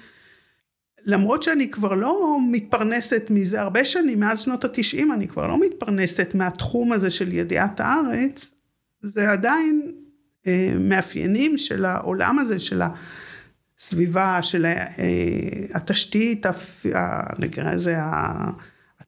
למרות 1.05 1.43
שאני 1.43 1.71
כבר 1.71 1.93
לא 1.93 2.37
מתפרנסת 2.51 3.27
מזה 3.29 3.61
הרבה 3.61 3.85
שנים, 3.85 4.19
מאז 4.19 4.39
שנות 4.39 4.65
התשעים 4.65 5.11
אני 5.11 5.27
כבר 5.27 5.47
לא 5.47 5.59
מתפרנסת 5.59 6.35
מהתחום 6.35 6.91
הזה 6.91 7.11
של 7.11 7.33
ידיעת 7.33 7.79
הארץ, 7.79 8.53
זה 9.01 9.31
עדיין 9.31 9.91
אה, 10.47 10.73
מאפיינים 10.79 11.57
של 11.57 11.85
העולם 11.85 12.39
הזה, 12.39 12.59
של 12.59 12.81
הסביבה, 13.77 14.43
של 14.43 14.65
אה, 14.65 14.87
התשתית, 15.73 16.45
נקרא 17.39 17.73
לזה 17.73 17.95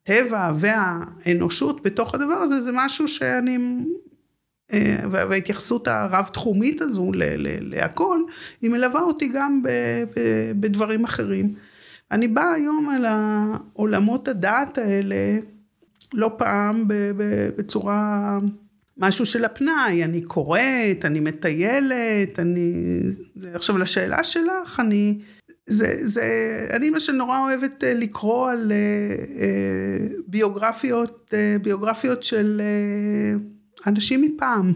הטבע 0.05 0.51
והאנושות 0.55 1.83
בתוך 1.83 2.15
הדבר 2.15 2.33
הזה, 2.33 2.61
זה 2.61 2.71
משהו 2.73 3.07
שאני 3.07 3.57
אה, 4.73 4.97
וההתייחסות 5.11 5.87
הרב-תחומית 5.87 6.81
הזו 6.81 7.11
להכל, 7.61 8.19
היא 8.61 8.71
מלווה 8.71 9.01
אותי 9.01 9.27
גם 9.27 9.61
בדברים 10.59 11.03
אחרים. 11.03 11.53
אני 12.11 12.27
באה 12.27 12.53
היום 12.53 12.89
על 12.89 13.05
העולמות 13.05 14.27
הדעת 14.27 14.77
האלה, 14.77 15.37
לא 16.13 16.31
פעם 16.37 16.83
בצורה, 17.57 18.39
משהו 18.97 19.25
של 19.25 19.45
הפנאי, 19.45 20.03
אני 20.03 20.21
קוראת, 20.21 21.05
אני 21.05 21.19
מטיילת, 21.19 22.39
אני... 22.39 22.73
עכשיו 23.53 23.77
לשאלה 23.77 24.23
שלך, 24.23 24.79
אני... 24.79 25.19
זה, 25.67 25.97
זה, 26.01 26.23
אני 26.69 26.89
מה 26.89 26.99
שנורא 26.99 27.39
אוהבת 27.39 27.83
אה, 27.83 27.93
לקרוא 27.93 28.49
על 28.49 28.71
אה, 28.71 29.15
אה, 29.41 30.07
ביוגרפיות, 30.27 31.33
ביוגרפיות 31.61 32.23
של 32.23 32.61
אנשים 33.87 34.21
מפעם. 34.21 34.73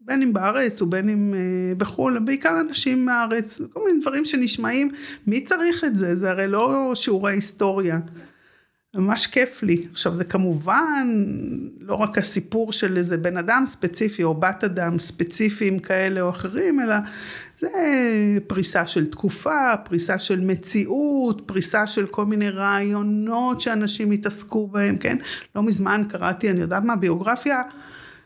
בין 0.00 0.22
אם 0.22 0.32
בארץ 0.32 0.82
ובין 0.82 1.08
אם 1.08 1.34
בחו"ל, 1.76 2.18
בעיקר 2.18 2.60
אנשים 2.60 3.04
מהארץ, 3.06 3.60
כל 3.72 3.80
מיני 3.86 4.00
דברים 4.00 4.24
שנשמעים, 4.24 4.90
מי 5.26 5.40
צריך 5.40 5.84
את 5.84 5.96
זה? 5.96 6.16
זה 6.16 6.30
הרי 6.30 6.48
לא 6.48 6.92
שיעורי 6.94 7.32
היסטוריה. 7.32 7.98
ממש 8.94 9.26
כיף 9.26 9.62
לי. 9.62 9.86
עכשיו 9.92 10.16
זה 10.16 10.24
כמובן 10.24 11.24
לא 11.80 11.94
רק 11.94 12.18
הסיפור 12.18 12.72
של 12.72 12.96
איזה 12.96 13.16
בן 13.16 13.36
אדם 13.36 13.62
ספציפי 13.66 14.22
או 14.22 14.34
בת 14.34 14.64
אדם 14.64 14.98
ספציפיים 14.98 15.78
כאלה 15.78 16.20
או 16.20 16.30
אחרים, 16.30 16.80
אלא 16.80 16.96
זה 17.58 17.70
פריסה 18.46 18.86
של 18.86 19.10
תקופה, 19.10 19.76
פריסה 19.84 20.18
של 20.18 20.40
מציאות, 20.40 21.42
פריסה 21.46 21.86
של 21.86 22.06
כל 22.06 22.26
מיני 22.26 22.50
רעיונות 22.50 23.60
שאנשים 23.60 24.10
התעסקו 24.10 24.66
בהם, 24.66 24.96
כן? 24.96 25.16
לא 25.56 25.62
מזמן 25.62 26.02
קראתי, 26.08 26.50
אני 26.50 26.60
יודעת 26.60 26.84
מה, 26.84 26.96
ביוגרפיה 26.96 27.62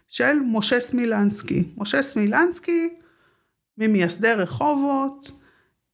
של 0.08 0.38
משה 0.46 0.80
סמילנסקי. 0.80 1.68
משה 1.76 2.02
סמילנסקי, 2.02 2.88
ממייסדי 3.78 4.32
רחובות, 4.32 5.41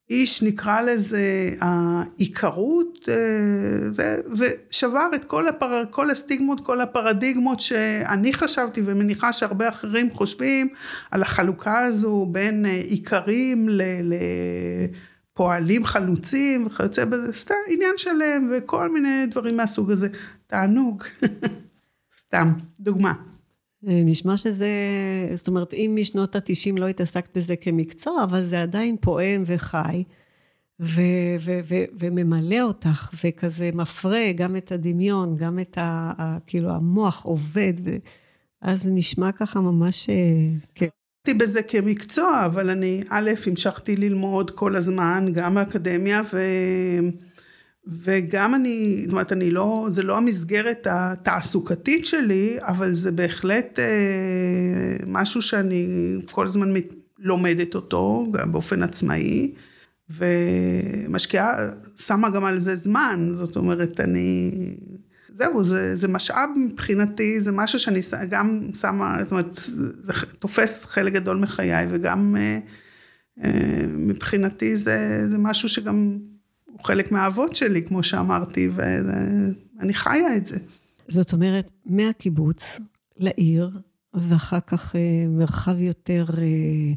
איש 0.09 0.43
נקרא 0.43 0.81
לזה 0.81 1.51
העיקרות, 1.61 3.09
אה, 3.09 4.15
ושבר 4.37 5.07
את 5.15 5.25
כל, 5.25 5.47
הפר, 5.47 5.83
כל 5.89 6.11
הסטיגמות, 6.11 6.65
כל 6.65 6.81
הפרדיגמות 6.81 7.59
שאני 7.59 8.33
חשבתי 8.33 8.81
ומניחה 8.85 9.33
שהרבה 9.33 9.69
אחרים 9.69 10.11
חושבים 10.11 10.67
על 11.11 11.21
החלוקה 11.21 11.79
הזו 11.79 12.27
בין 12.31 12.65
אה, 12.65 12.71
עיקרים 12.71 13.69
לפועלים 15.33 15.85
חלוצים 15.85 16.65
וכיוצא 16.65 17.05
בזה, 17.05 17.33
סתם 17.33 17.55
עניין 17.67 17.93
שלם 17.97 18.51
וכל 18.51 18.89
מיני 18.89 19.25
דברים 19.31 19.57
מהסוג 19.57 19.91
הזה. 19.91 20.07
תענוג, 20.47 21.03
סתם, 22.21 22.53
דוגמה. 22.79 23.28
אה, 23.87 24.01
נשמע 24.05 24.37
שזה, 24.37 24.69
זאת 25.35 25.47
אומרת, 25.47 25.73
אם 25.73 25.97
משנות 25.99 26.35
התשעים 26.35 26.77
לא 26.77 26.87
התעסקת 26.87 27.37
בזה 27.37 27.55
כמקצוע, 27.55 28.23
אבל 28.23 28.43
זה 28.43 28.61
עדיין 28.61 28.95
פועם 29.01 29.43
וחי, 29.45 30.03
ו- 30.79 31.35
ו- 31.39 31.59
ו- 31.63 31.85
וממלא 31.99 32.61
אותך, 32.61 33.11
וכזה 33.23 33.69
מפרה 33.73 34.31
גם 34.35 34.55
את 34.55 34.71
הדמיון, 34.71 35.35
גם 35.35 35.59
את 35.59 35.77
ה... 35.77 36.11
ה- 36.17 36.37
כאילו 36.45 36.69
המוח 36.69 37.23
עובד, 37.25 37.73
ואז 38.61 38.83
זה 38.83 38.89
נשמע 38.89 39.31
ככה 39.31 39.61
ממש... 39.61 40.09
כן. 40.75 40.87
הייתי 41.27 41.39
בזה 41.39 41.61
כמקצוע, 41.63 42.45
אבל 42.45 42.69
אני, 42.69 43.03
א', 43.09 43.31
המשכתי 43.47 43.95
ללמוד 43.95 44.51
כל 44.51 44.75
הזמן, 44.75 45.25
גם 45.33 45.55
באקדמיה, 45.55 46.21
ו... 46.33 46.39
וגם 47.87 48.55
אני, 48.55 49.01
זאת 49.03 49.11
אומרת, 49.11 49.31
אני 49.31 49.51
לא, 49.51 49.87
זה 49.89 50.03
לא 50.03 50.17
המסגרת 50.17 50.87
התעסוקתית 50.89 52.05
שלי, 52.05 52.57
אבל 52.59 52.93
זה 52.93 53.11
בהחלט 53.11 53.79
אה, 53.79 54.95
משהו 55.07 55.41
שאני 55.41 56.15
כל 56.31 56.45
הזמן 56.45 56.73
לומדת 57.19 57.75
אותו, 57.75 58.23
גם 58.31 58.51
באופן 58.51 58.83
עצמאי, 58.83 59.53
ומשקיעה, 60.09 61.57
שמה 61.97 62.29
גם 62.29 62.45
על 62.45 62.59
זה 62.59 62.75
זמן, 62.75 63.31
זאת 63.33 63.55
אומרת, 63.55 63.99
אני... 63.99 64.51
זהו, 65.33 65.63
זה, 65.63 65.95
זה 65.95 66.07
משאב 66.07 66.49
מבחינתי, 66.55 67.41
זה 67.41 67.51
משהו 67.51 67.79
שאני 67.79 67.99
גם 68.29 68.61
שמה, 68.73 69.17
זאת 69.23 69.31
אומרת, 69.31 69.53
זה 69.53 70.13
תופס 70.39 70.85
חלק 70.85 71.13
גדול 71.13 71.37
מחיי, 71.37 71.87
וגם 71.89 72.35
אה, 72.39 72.59
אה, 73.43 73.85
מבחינתי 73.87 74.77
זה, 74.77 75.27
זה 75.27 75.37
משהו 75.37 75.69
שגם 75.69 76.17
הוא 76.79 76.85
חלק 76.85 77.11
מהאבות 77.11 77.55
שלי, 77.55 77.81
כמו 77.83 78.03
שאמרתי, 78.03 78.69
ואני 78.73 79.93
חיה 79.93 80.37
את 80.37 80.45
זה. 80.45 80.57
זאת 81.07 81.33
אומרת, 81.33 81.71
מהקיבוץ 81.85 82.79
לעיר, 83.17 83.79
ואחר 84.13 84.59
כך 84.67 84.95
אה, 84.95 85.25
מרחב 85.27 85.79
יותר, 85.79 86.25
אה, 86.37 86.93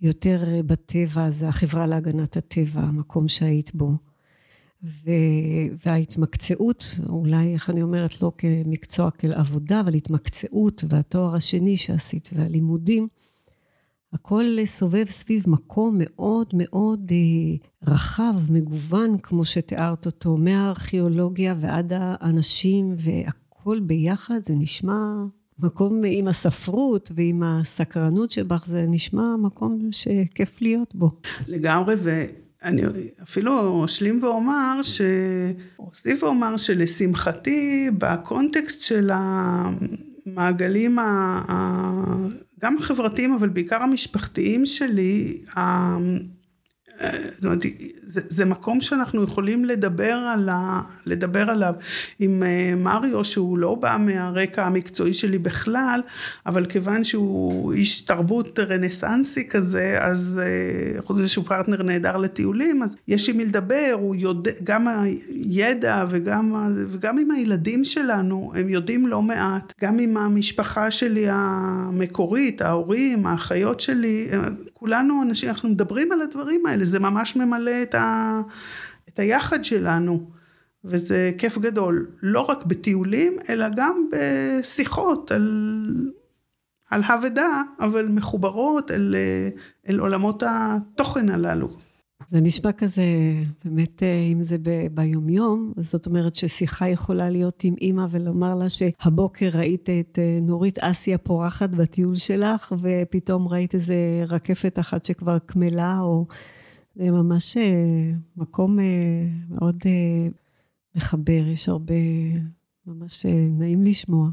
יותר 0.00 0.44
בטבע, 0.66 1.30
זה 1.30 1.48
החברה 1.48 1.86
להגנת 1.86 2.36
הטבע, 2.36 2.80
המקום 2.80 3.28
שהיית 3.28 3.74
בו. 3.74 3.92
ו... 4.84 5.10
וההתמקצעות, 5.86 6.84
אולי, 7.08 7.54
איך 7.54 7.70
אני 7.70 7.82
אומרת, 7.82 8.22
לא 8.22 8.32
כמקצוע, 8.38 9.10
כעבודה, 9.18 9.80
אבל 9.80 9.94
התמקצעות 9.94 10.84
והתואר 10.88 11.34
השני 11.34 11.76
שעשית 11.76 12.30
והלימודים, 12.32 13.08
הכל 14.12 14.44
סובב 14.64 15.04
סביב 15.08 15.44
מקום 15.46 15.96
מאוד 15.98 16.46
מאוד 16.54 17.12
אה, 17.12 17.92
רחב, 17.92 18.34
מגוון, 18.48 19.18
כמו 19.22 19.44
שתיארת 19.44 20.06
אותו, 20.06 20.36
מהארכיאולוגיה 20.36 21.54
ועד 21.60 21.92
האנשים, 21.96 22.94
והכל 22.96 23.80
ביחד, 23.80 24.40
זה 24.46 24.54
נשמע 24.54 25.24
מקום 25.62 26.02
עם 26.06 26.28
הספרות 26.28 27.10
ועם 27.14 27.42
הסקרנות 27.42 28.30
שבך, 28.30 28.66
זה 28.66 28.84
נשמע 28.88 29.36
מקום 29.36 29.88
שכיף 29.90 30.62
להיות 30.62 30.94
בו. 30.94 31.10
לגמרי, 31.46 31.94
ואני 32.02 32.82
אפילו 33.22 33.84
אשלים 33.84 34.22
ואומר, 34.22 34.80
ש... 34.82 35.00
אוסיף 35.78 36.22
ואומר 36.22 36.56
שלשמחתי, 36.56 37.90
בקונטקסט 37.98 38.80
של 38.80 39.10
המעגלים 39.12 40.98
ה... 40.98 41.42
גם 42.62 42.76
החברתיים, 42.78 43.32
אבל 43.32 43.48
בעיקר 43.48 43.82
המשפחתיים 43.82 44.66
שלי, 44.66 45.42
זאת 47.30 47.44
אומרת, 47.44 47.62
זה, 48.10 48.44
מקום 48.44 48.80
שאנחנו 48.80 49.24
יכולים 49.24 49.64
לדבר, 49.64 50.12
על 50.34 50.48
ה, 50.48 50.80
לדבר 51.06 51.50
עליו 51.50 51.74
עם 52.18 52.42
אה, 52.42 52.74
מריו, 52.76 53.24
שהוא 53.24 53.58
לא 53.58 53.74
בא 53.74 53.96
מהרקע 54.00 54.66
המקצועי 54.66 55.14
שלי 55.14 55.38
בכלל, 55.38 56.00
אבל 56.46 56.66
כיוון 56.66 57.04
שהוא 57.04 57.72
איש 57.72 58.00
תרבות 58.00 58.58
רנסאנסי 58.58 59.48
כזה, 59.48 59.96
אז 60.00 60.40
אה, 60.42 61.02
חוץ 61.02 61.16
מזה 61.16 61.28
שהוא 61.28 61.44
פרטנר 61.44 61.82
נהדר 61.82 62.16
לטיולים, 62.16 62.82
אז 62.82 62.96
יש 63.08 63.28
עם 63.28 63.36
מי 63.36 63.44
לדבר, 63.44 63.90
הוא 63.92 64.14
יודע, 64.14 64.50
גם 64.64 64.88
הידע 65.28 66.06
וגם, 66.08 66.72
וגם 66.90 67.18
עם 67.18 67.30
הילדים 67.30 67.84
שלנו, 67.84 68.52
הם 68.56 68.68
יודעים 68.68 69.06
לא 69.06 69.22
מעט, 69.22 69.72
גם 69.80 69.98
עם 69.98 70.16
המשפחה 70.16 70.90
שלי 70.90 71.26
המקורית, 71.28 72.62
ההורים, 72.62 73.26
האחיות 73.26 73.80
שלי, 73.80 74.28
כולנו 74.72 75.22
אנשים, 75.22 75.48
אנחנו 75.48 75.68
מדברים 75.68 76.12
על 76.12 76.22
הדברים 76.22 76.66
האלה, 76.66 76.84
זה 76.84 77.00
ממש 77.00 77.36
ממלא 77.36 77.82
את, 77.82 77.94
ה, 78.00 78.40
את 79.08 79.18
היחד 79.18 79.64
שלנו, 79.64 80.30
וזה 80.84 81.32
כיף 81.38 81.58
גדול, 81.58 82.10
לא 82.22 82.40
רק 82.40 82.64
בטיולים, 82.64 83.32
אלא 83.48 83.66
גם 83.76 84.06
בשיחות 84.12 85.30
על, 85.30 86.10
על 86.90 87.02
הוודה, 87.02 87.62
אבל 87.80 88.08
מחוברות 88.08 88.90
אל, 88.90 89.16
אל 89.88 89.98
עולמות 89.98 90.42
התוכן 90.46 91.28
הללו. 91.28 91.68
זה 92.28 92.40
נשמע 92.40 92.72
כזה, 92.72 93.02
באמת, 93.64 94.02
אה, 94.02 94.26
אם 94.32 94.42
זה 94.42 94.56
ב, 94.62 94.86
ביומיום, 94.90 95.72
זאת 95.76 96.06
אומרת 96.06 96.34
ששיחה 96.34 96.88
יכולה 96.88 97.30
להיות 97.30 97.64
עם 97.64 97.74
אימא 97.80 98.06
ולומר 98.10 98.54
לה 98.54 98.68
שהבוקר 98.68 99.48
ראית 99.52 99.88
את 99.90 100.18
אה, 100.18 100.38
נורית 100.42 100.78
אסיה 100.78 101.18
פורחת 101.18 101.70
בטיול 101.70 102.16
שלך, 102.16 102.72
ופתאום 102.80 103.48
ראית 103.48 103.74
איזה 103.74 103.94
רקפת 104.28 104.78
אחת 104.78 105.04
שכבר 105.04 105.38
קמלה, 105.38 105.98
או... 106.00 106.26
זה 106.94 107.10
ממש 107.10 107.56
אה, 107.56 108.12
מקום 108.36 108.78
מאוד 109.50 109.76
מחבר, 110.96 111.42
יש 111.52 111.68
הרבה, 111.68 111.94
ממש 112.86 113.26
נעים 113.58 113.82
לשמוע. 113.82 114.28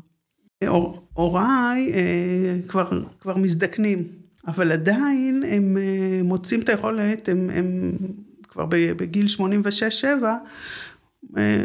הוריי 1.13 1.93
כבר, 2.67 3.03
כבר 3.19 3.37
מזדקנים. 3.37 4.07
אבל 4.47 4.71
עדיין 4.71 5.43
הם 5.47 5.77
אה, 5.77 6.21
מוצאים 6.23 6.61
את 6.61 6.69
היכולת, 6.69 7.29
הם, 7.29 7.49
הם 7.49 7.91
כבר 8.47 8.65
בגיל 8.69 9.25
86-7, 9.39 9.41
אה, 10.23 10.37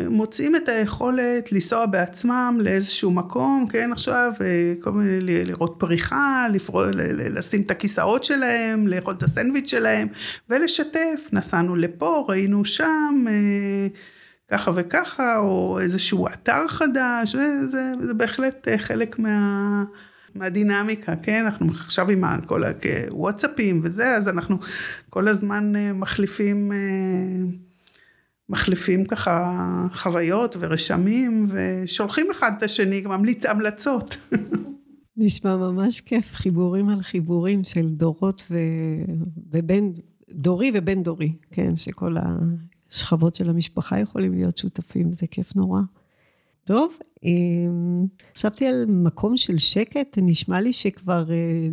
מוצאים 0.09 0.57
את 0.57 0.69
היכולת 0.69 1.53
לנסוע 1.53 1.87
בעצמם 1.87 2.59
לאיזשהו 2.61 3.11
מקום, 3.11 3.67
כן, 3.71 3.93
עכשיו, 3.93 4.33
אה, 4.41 4.75
כל 4.81 4.93
מיני, 4.93 5.45
לראות 5.45 5.77
פריחה, 5.79 6.47
לפרוע, 6.53 6.87
לשים 7.17 7.63
את 7.63 7.71
הכיסאות 7.71 8.25
שלהם, 8.25 8.89
לאכול 8.89 9.15
את 9.15 9.23
הסנדוויץ' 9.23 9.71
שלהם, 9.71 10.09
ולשתף. 10.51 11.29
נסענו 11.33 11.77
לפה, 11.77 12.25
ראינו 12.29 12.65
שם, 12.65 13.25
ככה 14.51 14.71
וככה, 14.75 15.39
או 15.39 15.79
איזשהו 15.81 16.27
אתר 16.29 16.69
חדש, 16.69 17.35
וזה 17.35 17.93
בהחלט 18.17 18.69
חלק 18.79 19.19
מה... 19.19 19.85
מהדינמיקה, 20.35 21.17
כן? 21.23 21.45
אנחנו 21.45 21.67
עכשיו 21.71 22.11
עם 22.11 22.25
כל 22.47 22.63
הוואטסאפים 22.65 23.81
וזה, 23.85 24.17
אז 24.17 24.29
אנחנו 24.29 24.59
כל 25.11 25.29
הזמן 25.29 25.77
אה, 25.77 25.93
מחליפים, 25.93 26.73
אה, 26.73 26.79
מחליפים 28.53 29.05
ככה 29.05 29.57
חוויות 29.95 30.57
ורשמים, 30.61 31.47
ושולחים 31.49 32.31
אחד 32.31 32.53
את 32.59 32.63
השני, 32.63 33.01
ממליץ 33.01 33.47
המלצות. 33.47 34.17
נשמע 35.17 35.57
ממש 35.57 36.01
כיף, 36.01 36.35
חיבורים 36.35 36.89
על 36.89 37.03
חיבורים 37.03 37.65
של 37.65 37.89
דורות 37.89 38.43
ו... 38.51 38.59
ובין, 39.53 39.93
דורי 40.31 40.71
ובין 40.75 41.03
דורי, 41.03 41.33
כן? 41.51 41.77
שכל 41.77 42.17
השכבות 42.91 43.35
של 43.35 43.51
המשפחה 43.51 44.01
יכולים 44.01 44.35
להיות 44.35 44.57
שותפים, 44.57 45.13
זה 45.13 45.27
כיף 45.27 45.57
נורא. 45.57 45.81
טוב, 46.65 46.97
אמ, 47.25 48.07
חשבתי 48.37 48.67
על 48.67 48.85
מקום 48.89 49.37
של 49.37 49.59
שקט, 49.59 50.19
נשמע 50.23 50.61
לי 50.61 50.73
שכבר 50.73 51.31
אה, 51.31 51.69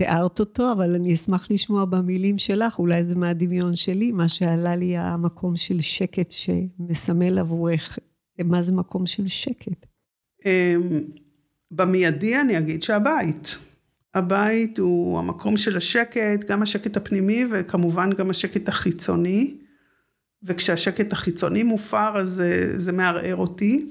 תיארת 0.00 0.40
אותו, 0.40 0.72
אבל 0.72 0.94
אני 0.94 1.14
אשמח 1.14 1.50
לשמוע 1.50 1.84
במילים 1.84 2.38
שלך, 2.38 2.78
אולי 2.78 3.04
זה 3.04 3.14
מהדמיון 3.14 3.76
שלי, 3.76 4.12
מה 4.12 4.28
שעלה 4.28 4.76
לי 4.76 4.96
המקום 4.96 5.56
של 5.56 5.80
שקט 5.80 6.30
שמסמל 6.30 7.38
עבורך, 7.38 7.98
מה 8.44 8.62
זה 8.62 8.72
מקום 8.72 9.06
של 9.06 9.28
שקט? 9.28 9.86
אמ, 10.44 11.00
במיידי 11.70 12.40
אני 12.40 12.58
אגיד 12.58 12.82
שהבית. 12.82 13.56
הבית 14.14 14.78
הוא 14.78 15.18
המקום 15.18 15.56
של 15.56 15.76
השקט, 15.76 16.44
גם 16.48 16.62
השקט 16.62 16.96
הפנימי 16.96 17.44
וכמובן 17.50 18.10
גם 18.12 18.30
השקט 18.30 18.68
החיצוני. 18.68 19.54
וכשהשקט 20.42 21.12
החיצוני 21.12 21.62
מופר 21.62 22.18
אז 22.20 22.28
זה, 22.28 22.74
זה 22.80 22.92
מערער 22.92 23.36
אותי. 23.36 23.90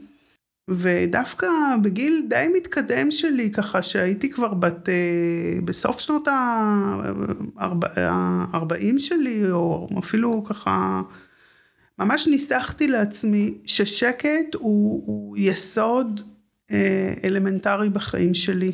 ודווקא 0.70 1.48
בגיל 1.84 2.26
די 2.30 2.48
מתקדם 2.58 3.12
שלי, 3.12 3.52
ככה 3.52 3.82
שהייתי 3.82 4.30
כבר 4.30 4.54
בת, 4.54 4.90
אה, 4.90 5.60
בסוף 5.66 6.00
שנות 6.00 6.28
ה-40 6.28 9.00
שלי, 9.00 9.52
או 9.52 9.90
אפילו 10.00 10.44
ככה, 10.44 11.02
ממש 12.00 12.28
ניסחתי 12.28 12.88
לעצמי 12.88 13.58
ששקט 13.66 14.56
הוא, 14.56 15.04
הוא 15.06 15.38
יסוד 15.38 16.22
אה, 16.72 17.14
אלמנטרי 17.24 17.90
בחיים 17.90 18.34
שלי. 18.34 18.72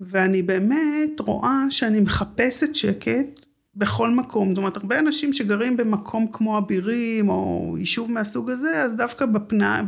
ואני 0.00 0.42
באמת 0.42 1.20
רואה 1.20 1.64
שאני 1.70 2.00
מחפשת 2.00 2.74
שקט 2.74 3.45
בכל 3.76 4.10
מקום, 4.10 4.48
זאת 4.48 4.58
אומרת, 4.58 4.76
הרבה 4.76 4.98
אנשים 4.98 5.32
שגרים 5.32 5.76
במקום 5.76 6.26
כמו 6.32 6.58
אבירים, 6.58 7.28
או 7.28 7.74
יישוב 7.78 8.10
מהסוג 8.10 8.50
הזה, 8.50 8.82
אז 8.82 8.96
דווקא 8.96 9.26
בפנא, 9.26 9.82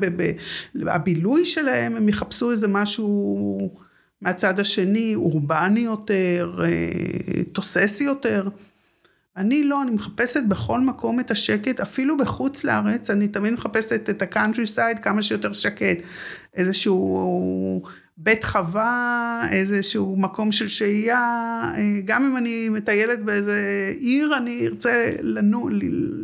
בבילוי 0.74 1.46
שלהם, 1.46 1.96
הם 1.96 2.08
יחפשו 2.08 2.50
איזה 2.50 2.68
משהו 2.68 3.70
מהצד 4.22 4.60
השני, 4.60 5.14
אורבני 5.14 5.80
יותר, 5.80 6.58
אה, 6.64 7.44
תוססי 7.52 8.04
יותר. 8.04 8.48
אני 9.36 9.62
לא, 9.62 9.82
אני 9.82 9.90
מחפשת 9.90 10.40
בכל 10.48 10.80
מקום 10.80 11.20
את 11.20 11.30
השקט, 11.30 11.80
אפילו 11.80 12.16
בחוץ 12.16 12.64
לארץ, 12.64 13.10
אני 13.10 13.28
תמיד 13.28 13.52
מחפשת 13.52 14.10
את 14.10 14.22
ה 14.22 14.66
countryside 14.66 14.98
כמה 14.98 15.22
שיותר 15.22 15.52
שקט. 15.52 15.96
איזשהו 16.54 17.82
בית 18.20 18.44
חווה, 18.44 19.46
איזשהו 19.50 20.16
מקום 20.16 20.52
של 20.52 20.68
שהייה, 20.68 21.72
אה, 21.76 22.00
גם 22.04 22.22
אם 22.22 22.36
אני 22.36 22.68
מטיילת 22.68 23.24
באיזה 23.24 23.92
עיר, 23.98 24.36
אני 24.36 24.66
ארצה 24.66 25.10
לנו, 25.20 25.68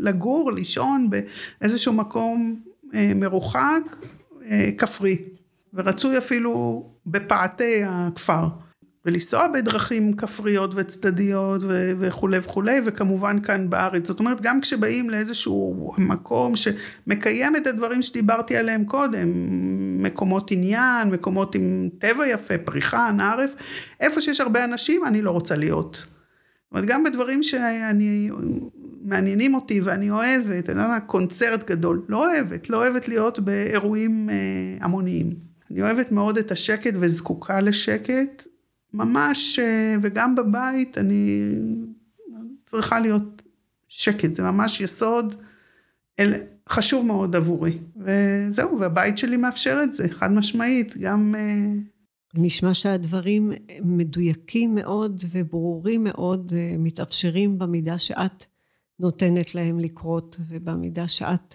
לגור, 0.01 0.53
לישון 0.53 1.11
באיזשהו 1.11 1.93
מקום 1.93 2.61
אה, 2.95 3.13
מרוחק, 3.15 3.83
אה, 4.51 4.71
כפרי, 4.79 5.19
ורצוי 5.75 6.19
אפילו 6.19 6.85
בפאתי 7.07 7.83
הכפר. 7.87 8.49
ולנסוע 9.07 9.49
בדרכים 9.49 10.17
כפריות 10.17 10.71
וצדדיות 10.75 11.63
וכולי 11.99 12.39
וכולי, 12.39 12.81
וכמובן 12.85 13.41
כאן 13.41 13.71
בארץ. 13.71 14.09
זאת 14.09 14.21
אומרת, 14.21 14.41
גם 14.41 14.61
כשבאים 14.61 15.11
לאיזשהו 15.11 15.93
מקום 15.99 16.55
שמקיים 16.57 17.57
את 17.57 17.67
הדברים 17.67 18.03
שדיברתי 18.03 18.57
עליהם 18.57 18.85
קודם, 18.85 19.29
מקומות 20.03 20.51
עניין, 20.51 21.09
מקומות 21.11 21.55
עם 21.55 21.89
טבע 21.99 22.29
יפה, 22.29 22.59
פריחה, 22.59 23.11
נערף, 23.17 23.55
איפה 24.01 24.23
שיש 24.23 24.41
הרבה 24.41 24.65
אנשים, 24.65 25.05
אני 25.07 25.23
לא 25.23 25.31
רוצה 25.31 25.57
להיות. 25.57 25.95
זאת 25.95 26.73
אומרת, 26.73 26.85
גם 26.87 27.05
בדברים 27.05 27.43
שאני, 27.43 28.31
מעניינים 29.05 29.55
אותי 29.55 29.81
ואני 29.81 30.11
אוהבת, 30.11 30.71
אני 30.71 30.79
לא 30.79 30.83
יודעת, 30.83 31.03
קונצרט 31.07 31.71
גדול, 31.71 32.05
לא 32.09 32.27
אוהבת, 32.27 32.71
לא 32.71 32.77
אוהבת 32.77 33.09
להיות 33.09 33.39
באירועים 33.39 34.31
אה, 34.31 34.35
המוניים. 34.81 35.35
אני 35.71 35.83
אוהבת 35.83 36.13
מאוד 36.13 36.39
את 36.39 36.53
השקט 36.53 36.95
וזקוקה 37.01 37.61
לשקט, 37.61 38.47
ממש, 38.95 39.59
אה, 39.59 39.97
וגם 40.03 40.35
בבית 40.35 40.99
אני 40.99 41.55
צריכה 42.67 43.01
להיות 43.01 43.43
שקט, 43.89 44.35
זה 44.35 44.43
ממש 44.43 44.81
יסוד 44.81 45.35
אל, 46.19 46.33
חשוב 46.69 47.07
מאוד 47.07 47.37
עבורי. 47.37 47.79
וזהו, 47.97 48.81
והבית 48.81 49.19
שלי 49.19 49.37
מאפשר 49.37 49.81
את 49.85 49.93
זה, 49.93 50.09
חד 50.09 50.33
משמעית, 50.33 50.97
גם... 50.97 51.35
אה, 51.39 51.65
נשמע 52.37 52.75
שהדברים 52.75 53.53
מדויקים 53.85 54.75
מאוד 54.75 55.21
וברורים 55.31 56.05
מאוד, 56.05 56.53
אה, 56.57 56.77
מתאפשרים 56.79 57.59
במידה 57.59 57.99
שאת 57.99 58.45
נותנת 59.01 59.55
להם 59.55 59.81
לקרות, 59.81 60.37
ובמידה 60.49 61.09
שאת 61.09 61.55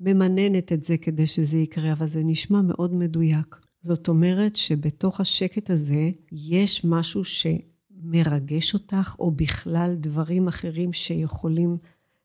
ממננת 0.00 0.72
את 0.72 0.84
זה 0.84 0.96
כדי 0.96 1.26
שזה 1.26 1.56
יקרה, 1.56 1.92
אבל 1.92 2.08
זה 2.08 2.20
נשמע 2.24 2.62
מאוד 2.62 2.94
מדויק. 2.94 3.67
זאת 3.88 4.08
אומרת 4.08 4.56
שבתוך 4.56 5.20
השקט 5.20 5.70
הזה 5.70 6.10
יש 6.32 6.84
משהו 6.84 7.22
שמרגש 7.24 8.74
אותך, 8.74 9.16
או 9.18 9.30
בכלל 9.30 9.94
דברים 10.00 10.48
אחרים 10.48 10.92
שיכולים 10.92 11.76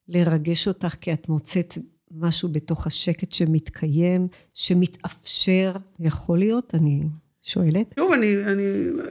לרגש 0.07 0.67
אותך, 0.67 0.95
כי 1.01 1.13
את 1.13 1.29
מוצאת 1.29 1.77
משהו 2.11 2.49
בתוך 2.49 2.87
השקט 2.87 3.31
שמתקיים, 3.31 4.27
שמתאפשר, 4.53 5.73
יכול 5.99 6.39
להיות? 6.39 6.75
אני 6.75 7.03
שואלת. 7.41 7.93
שוב, 7.99 8.11
אני, 8.11 8.45
אני, 8.45 8.63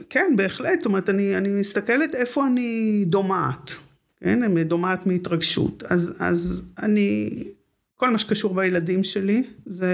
כן, 0.09 0.33
בהחלט, 0.37 0.79
זאת 0.79 0.85
אומרת, 0.85 1.09
אני, 1.09 1.37
אני 1.37 1.49
מסתכלת 1.59 2.15
איפה 2.15 2.47
אני 2.47 3.03
דומעת. 3.07 3.71
כן, 4.19 4.43
אני 4.43 4.63
דומעת 4.63 5.05
מהתרגשות. 5.05 5.83
אז, 5.83 6.15
אז 6.19 6.63
אני, 6.79 7.29
כל 7.95 8.09
מה 8.09 8.17
שקשור 8.17 8.53
בילדים 8.53 9.03
שלי, 9.03 9.43
זה 9.65 9.91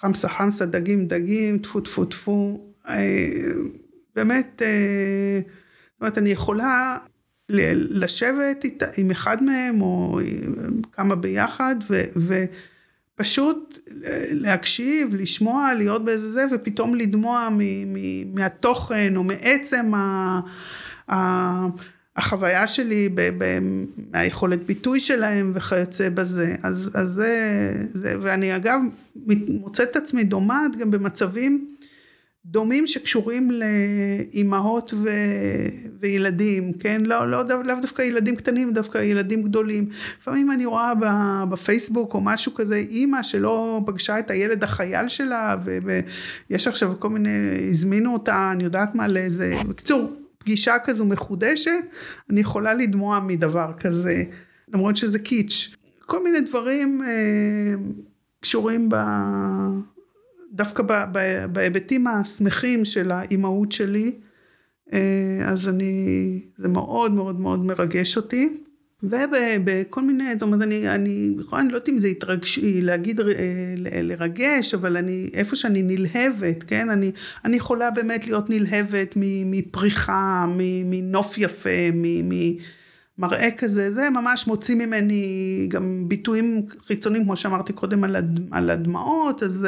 חמסה 0.00 0.28
חמסה, 0.28 0.66
דגים 0.66 1.06
דגים, 1.06 1.58
טפו 1.58 1.80
טפו 1.80 2.04
טפו. 2.04 2.70
אה, 2.88 3.28
באמת, 4.16 4.62
אה, 4.64 5.40
זאת 5.40 6.00
אומרת, 6.00 6.18
אני 6.18 6.30
יכולה 6.30 6.98
לשבת 7.48 8.64
איתה, 8.64 8.86
עם 8.96 9.10
אחד 9.10 9.42
מהם, 9.42 9.80
או 9.80 10.20
כמה 10.92 11.16
ביחד, 11.16 11.76
ו, 11.90 12.02
ופשוט 13.16 13.78
להקשיב, 14.30 15.14
לשמוע, 15.14 15.74
להיות 15.74 16.04
באיזה 16.04 16.30
זה, 16.30 16.44
ופתאום 16.54 16.94
לדמוע 16.94 17.48
מ, 17.50 17.58
מ, 17.94 18.34
מהתוכן, 18.34 19.16
או 19.16 19.24
מעצם 19.24 19.94
ה... 19.94 20.40
ה 21.12 21.16
החוויה 22.18 22.66
שלי 22.66 23.08
מהיכולת 24.12 24.66
ביטוי 24.66 25.00
שלהם 25.00 25.52
וכיוצא 25.54 26.08
בזה. 26.08 26.56
אז, 26.62 26.90
אז 26.94 27.08
זה, 27.08 27.72
זה, 27.92 28.14
ואני 28.20 28.56
אגב 28.56 28.80
מוצאת 29.48 29.88
את 29.90 29.96
עצמי 29.96 30.24
דומעת 30.24 30.76
גם 30.76 30.90
במצבים 30.90 31.74
דומים 32.46 32.86
שקשורים 32.86 33.50
לאימהות 33.50 34.94
ו... 34.94 35.08
וילדים, 36.00 36.72
כן? 36.72 37.02
לא, 37.04 37.30
לא, 37.30 37.44
לאו 37.48 37.62
לא 37.62 37.80
דווקא 37.80 38.02
ילדים 38.02 38.36
קטנים, 38.36 38.72
דווקא 38.72 38.98
ילדים 38.98 39.42
גדולים. 39.42 39.88
לפעמים 40.20 40.50
אני 40.50 40.64
רואה 40.64 40.92
בפייסבוק 41.50 42.14
או 42.14 42.20
משהו 42.20 42.54
כזה, 42.54 42.76
אימא 42.76 43.22
שלא 43.22 43.80
פגשה 43.86 44.18
את 44.18 44.30
הילד 44.30 44.64
החייל 44.64 45.08
שלה. 45.08 45.56
ויש 46.50 46.68
עכשיו 46.68 46.94
כל 46.98 47.08
מיני, 47.08 47.28
הזמינו 47.70 48.12
אותה, 48.12 48.50
אני 48.52 48.64
יודעת 48.64 48.94
מה, 48.94 49.08
לאיזה, 49.08 49.54
בקיצור, 49.68 50.12
פגישה 50.38 50.76
כזו 50.84 51.04
מחודשת, 51.04 51.70
אני 52.30 52.40
יכולה 52.40 52.74
לדמוע 52.74 53.20
מדבר 53.20 53.72
כזה, 53.80 54.24
למרות 54.68 54.96
שזה 54.96 55.18
קיץ'. 55.18 55.76
כל 56.06 56.24
מיני 56.24 56.40
דברים 56.40 57.02
אה, 57.02 57.74
קשורים 58.40 58.88
ב... 58.88 58.96
דווקא 60.52 60.82
בהיבטים 61.52 62.06
השמחים 62.06 62.84
של 62.84 63.10
האימהות 63.10 63.72
שלי, 63.72 64.12
אה, 64.92 65.40
אז 65.44 65.68
אני, 65.68 66.42
זה 66.56 66.68
מאוד 66.68 67.12
מאוד 67.12 67.40
מאוד 67.40 67.64
מרגש 67.64 68.16
אותי. 68.16 68.67
ובכל 69.02 70.02
מיני, 70.02 70.32
זאת 70.32 70.42
אומרת, 70.42 70.62
אני, 70.62 70.88
אני, 70.88 71.34
אני 71.52 71.68
לא 71.68 71.76
יודעת 71.76 71.88
אם 71.88 71.98
זה 71.98 72.08
התרגש, 72.08 72.58
להגיד, 72.62 73.20
אה, 73.20 73.24
לרגש, 74.02 74.74
אבל 74.74 74.96
אני, 74.96 75.30
איפה 75.34 75.56
שאני 75.56 75.82
נלהבת, 75.82 76.62
כן, 76.62 76.90
אני, 76.90 77.12
אני 77.44 77.56
יכולה 77.56 77.90
באמת 77.90 78.26
להיות 78.26 78.50
נלהבת 78.50 79.14
מפריחה, 79.16 80.46
מנוף 80.84 81.38
יפה, 81.38 81.90
מ... 81.92 82.32
מראה 83.18 83.50
כזה, 83.50 83.92
זה 83.92 84.10
ממש 84.10 84.46
מוציא 84.46 84.74
ממני 84.74 85.66
גם 85.68 86.04
ביטויים 86.08 86.62
חיצוניים, 86.86 87.24
כמו 87.24 87.36
שאמרתי 87.36 87.72
קודם 87.72 88.04
על, 88.04 88.16
הד, 88.16 88.40
על 88.50 88.70
הדמעות, 88.70 89.42
אז, 89.42 89.66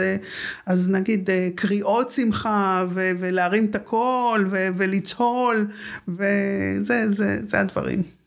אז 0.66 0.90
נגיד 0.90 1.30
אה, 1.30 1.48
קריאות 1.54 2.10
שמחה 2.10 2.86
ו, 2.94 3.10
ולהרים 3.20 3.64
את 3.64 3.74
הקול 3.74 4.48
ולצהול, 4.50 5.66
וזה 6.08 7.08
זה, 7.08 7.38
זה 7.42 7.60
הדברים. 7.60 8.19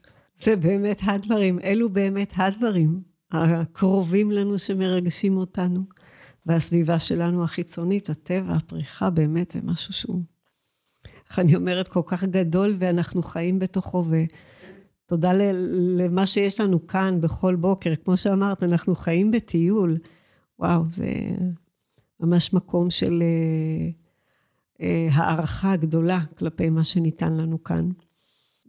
זה 0.43 0.55
באמת 0.55 0.99
הדברים, 1.03 1.59
אלו 1.63 1.89
באמת 1.89 2.33
הדברים 2.35 3.01
הקרובים 3.31 4.31
לנו 4.31 4.59
שמרגשים 4.59 5.37
אותנו. 5.37 5.83
והסביבה 6.45 6.99
שלנו 6.99 7.43
החיצונית, 7.43 8.09
הטבע, 8.09 8.53
הפריחה, 8.53 9.09
באמת 9.09 9.51
זה 9.51 9.59
משהו 9.63 9.93
שהוא, 9.93 10.21
איך 11.29 11.39
אני 11.39 11.55
אומרת, 11.55 11.87
כל 11.87 12.01
כך 12.05 12.23
גדול, 12.23 12.75
ואנחנו 12.79 13.23
חיים 13.23 13.59
בתוכו, 13.59 14.05
ו... 14.09 14.23
תודה 15.05 15.31
למה 15.97 16.25
שיש 16.25 16.59
לנו 16.59 16.87
כאן 16.87 17.21
בכל 17.21 17.55
בוקר. 17.55 17.95
כמו 17.95 18.17
שאמרת, 18.17 18.63
אנחנו 18.63 18.95
חיים 18.95 19.31
בטיול. 19.31 19.97
וואו, 20.59 20.83
זה 20.89 21.05
ממש 22.19 22.53
מקום 22.53 22.89
של 22.89 23.23
אה, 23.23 23.89
אה, 24.85 25.07
הערכה 25.11 25.75
גדולה 25.75 26.19
כלפי 26.37 26.69
מה 26.69 26.83
שניתן 26.83 27.33
לנו 27.33 27.63
כאן. 27.63 27.89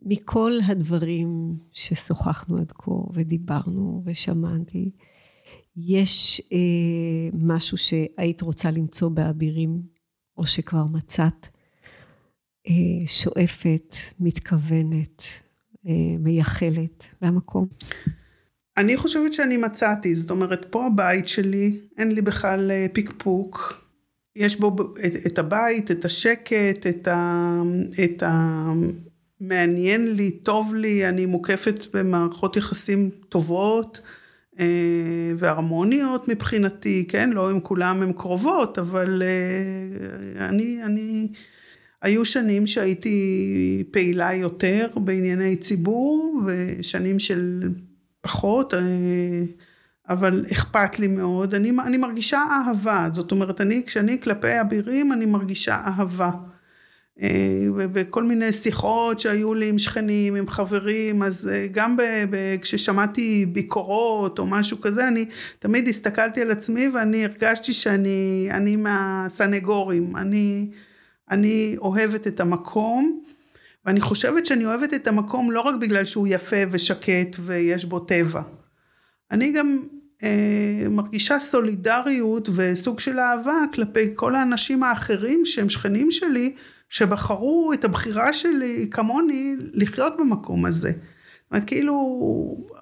מכל 0.04 0.52
הדברים 0.66 1.54
ששוחחנו 1.72 2.58
עד 2.58 2.72
כה 2.72 2.90
ודיברנו 3.14 4.02
ושמעתי, 4.06 4.90
יש 5.76 6.42
אה, 6.52 7.30
משהו 7.32 7.78
שהיית 7.78 8.40
רוצה 8.40 8.70
למצוא 8.70 9.08
באבירים, 9.08 9.82
או 10.36 10.46
שכבר 10.46 10.84
מצאת, 10.84 11.48
אה, 12.68 13.06
שואפת, 13.06 13.94
מתכוונת, 14.20 15.22
אה, 15.86 16.16
מייחלת 16.18 17.04
למקום? 17.22 17.66
אני 18.76 18.96
חושבת 18.96 19.32
שאני 19.32 19.56
מצאתי, 19.56 20.14
זאת 20.14 20.30
אומרת, 20.30 20.66
פה 20.70 20.86
הבית 20.86 21.28
שלי, 21.28 21.80
אין 21.98 22.12
לי 22.12 22.22
בכלל 22.22 22.70
אה, 22.70 22.86
פיקפוק. 22.92 23.84
יש 24.36 24.60
בו 24.60 24.76
את, 25.06 25.26
את 25.26 25.38
הבית, 25.38 25.90
את 25.90 26.04
השקט, 26.04 26.86
את 26.88 27.08
ה... 27.08 27.62
את 28.04 28.22
ה 28.22 28.72
מעניין 29.40 30.16
לי, 30.16 30.30
טוב 30.30 30.74
לי, 30.74 31.08
אני 31.08 31.26
מוקפת 31.26 31.86
במערכות 31.94 32.56
יחסים 32.56 33.10
טובות 33.28 34.00
אה, 34.58 35.32
והרמוניות 35.38 36.28
מבחינתי, 36.28 37.04
כן? 37.08 37.30
לא 37.30 37.50
עם 37.50 37.60
כולם 37.60 38.02
הן 38.02 38.12
קרובות, 38.12 38.78
אבל 38.78 39.22
אני, 40.36 40.80
אני 40.84 41.28
היו 42.02 42.24
שנים 42.24 42.66
שהייתי 42.66 43.84
פעילה 43.90 44.34
יותר 44.34 44.88
בענייני 44.96 45.56
ציבור, 45.56 46.42
ושנים 46.46 47.18
של 47.18 47.70
פחות, 48.20 48.74
אה, 48.74 48.80
אבל 50.08 50.44
אכפת 50.52 50.98
לי 50.98 51.08
מאוד. 51.08 51.54
אני, 51.54 51.70
אני 51.86 51.96
מרגישה 51.96 52.44
אהבה, 52.50 53.08
זאת 53.12 53.32
אומרת, 53.32 53.60
אני, 53.60 53.82
כשאני 53.86 54.20
כלפי 54.20 54.60
אבירים, 54.60 55.12
אני 55.12 55.26
מרגישה 55.26 55.74
אהבה. 55.74 56.30
אה, 57.22 57.66
ובכל 57.74 58.22
מיני 58.22 58.52
שיחות 58.52 59.20
שהיו 59.20 59.54
לי 59.54 59.68
עם 59.68 59.78
שכנים, 59.78 60.34
עם 60.34 60.48
חברים, 60.48 61.22
אז 61.22 61.50
אה, 61.52 61.66
גם 61.72 61.96
ב, 61.96 62.02
ב, 62.30 62.56
כששמעתי 62.60 63.46
ביקורות 63.46 64.38
או 64.38 64.46
משהו 64.46 64.80
כזה, 64.80 65.08
אני 65.08 65.24
תמיד 65.58 65.88
הסתכלתי 65.88 66.42
על 66.42 66.50
עצמי 66.50 66.88
ואני 66.88 67.24
הרגשתי 67.24 67.74
שאני 67.74 68.76
מהסנגורים. 68.76 70.16
אני... 70.16 70.68
אני 71.30 71.76
אוהבת 71.78 72.26
את 72.26 72.40
המקום, 72.40 73.20
ואני 73.86 74.00
חושבת 74.00 74.46
שאני 74.46 74.66
אוהבת 74.66 74.94
את 74.94 75.06
המקום 75.06 75.50
לא 75.50 75.60
רק 75.60 75.74
בגלל 75.74 76.04
שהוא 76.04 76.26
יפה 76.30 76.56
ושקט 76.70 77.36
ויש 77.40 77.84
בו 77.84 78.00
טבע. 78.00 78.42
אני 79.30 79.52
גם 79.52 79.78
אה, 80.22 80.86
מרגישה 80.90 81.38
סולידריות 81.38 82.48
וסוג 82.54 83.00
של 83.00 83.18
אהבה 83.18 83.56
כלפי 83.74 84.10
כל 84.14 84.34
האנשים 84.34 84.82
האחרים 84.82 85.46
שהם 85.46 85.70
שכנים 85.70 86.10
שלי, 86.10 86.54
שבחרו 86.88 87.72
את 87.72 87.84
הבחירה 87.84 88.32
שלי 88.32 88.88
כמוני 88.90 89.54
לחיות 89.72 90.12
במקום 90.18 90.64
הזה. 90.64 90.90
זאת 90.90 91.50
אומרת, 91.50 91.64
כאילו 91.64 91.94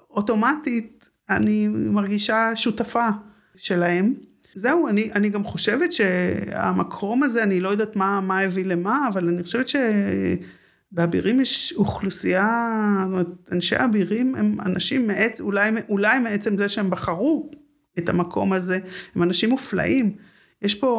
אוטומטית 0.09 1.05
אני 1.29 1.67
מרגישה 1.67 2.55
שותפה 2.55 3.09
שלהם. 3.55 4.13
זהו, 4.55 4.87
אני, 4.87 5.11
אני 5.15 5.29
גם 5.29 5.43
חושבת 5.43 5.93
שהמקום 5.93 7.23
הזה, 7.23 7.43
אני 7.43 7.59
לא 7.59 7.69
יודעת 7.69 7.95
מה, 7.95 8.21
מה 8.21 8.39
הביא 8.39 8.65
למה, 8.65 9.07
אבל 9.13 9.27
אני 9.27 9.43
חושבת 9.43 9.65
שבאבירים 9.67 11.41
יש 11.41 11.73
אוכלוסייה, 11.77 12.67
זאת 13.03 13.11
אומרת, 13.11 13.27
אנשי 13.51 13.75
אבירים 13.75 14.35
הם 14.35 14.57
אנשים 14.65 15.07
מעצ... 15.07 15.41
אולי, 15.41 15.71
אולי 15.89 16.19
מעצם 16.19 16.57
זה 16.57 16.69
שהם 16.69 16.89
בחרו 16.89 17.51
את 17.99 18.09
המקום 18.09 18.53
הזה, 18.53 18.79
הם 19.15 19.23
אנשים 19.23 19.49
מופלאים. 19.49 20.15
יש 20.61 20.75
פה 20.75 20.89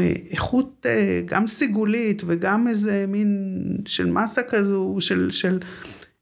איכות 0.00 0.86
אה, 0.86 1.20
גם 1.24 1.46
סיגולית 1.46 2.22
וגם 2.26 2.68
איזה 2.68 3.04
מין 3.08 3.28
של 3.86 4.10
מסה 4.10 4.42
כזו, 4.42 4.96
של, 5.00 5.30
של 5.30 5.58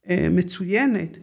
אה, 0.09 0.29
מצוינת. 0.31 1.17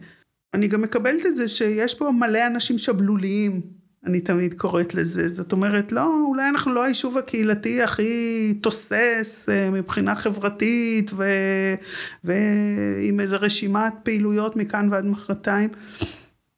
אני 0.54 0.68
גם 0.68 0.82
מקבלת 0.82 1.26
את 1.26 1.36
זה 1.36 1.48
שיש 1.48 1.94
פה 1.94 2.10
מלא 2.10 2.46
אנשים 2.46 2.78
שבלוליים. 2.78 3.60
אני 4.06 4.20
תמיד 4.20 4.54
קוראת 4.54 4.94
לזה. 4.94 5.28
זאת 5.28 5.52
אומרת, 5.52 5.92
לא, 5.92 6.22
אולי 6.28 6.48
אנחנו 6.48 6.74
לא 6.74 6.82
היישוב 6.82 7.18
הקהילתי 7.18 7.82
הכי 7.82 8.54
תוסס 8.60 9.48
אה, 9.52 9.70
מבחינה 9.70 10.16
חברתית, 10.16 11.10
ו, 11.16 11.24
ועם 12.24 13.20
איזה 13.20 13.36
רשימת 13.36 13.92
פעילויות 14.02 14.56
מכאן 14.56 14.88
ועד 14.90 15.06
מחרתיים. 15.06 15.68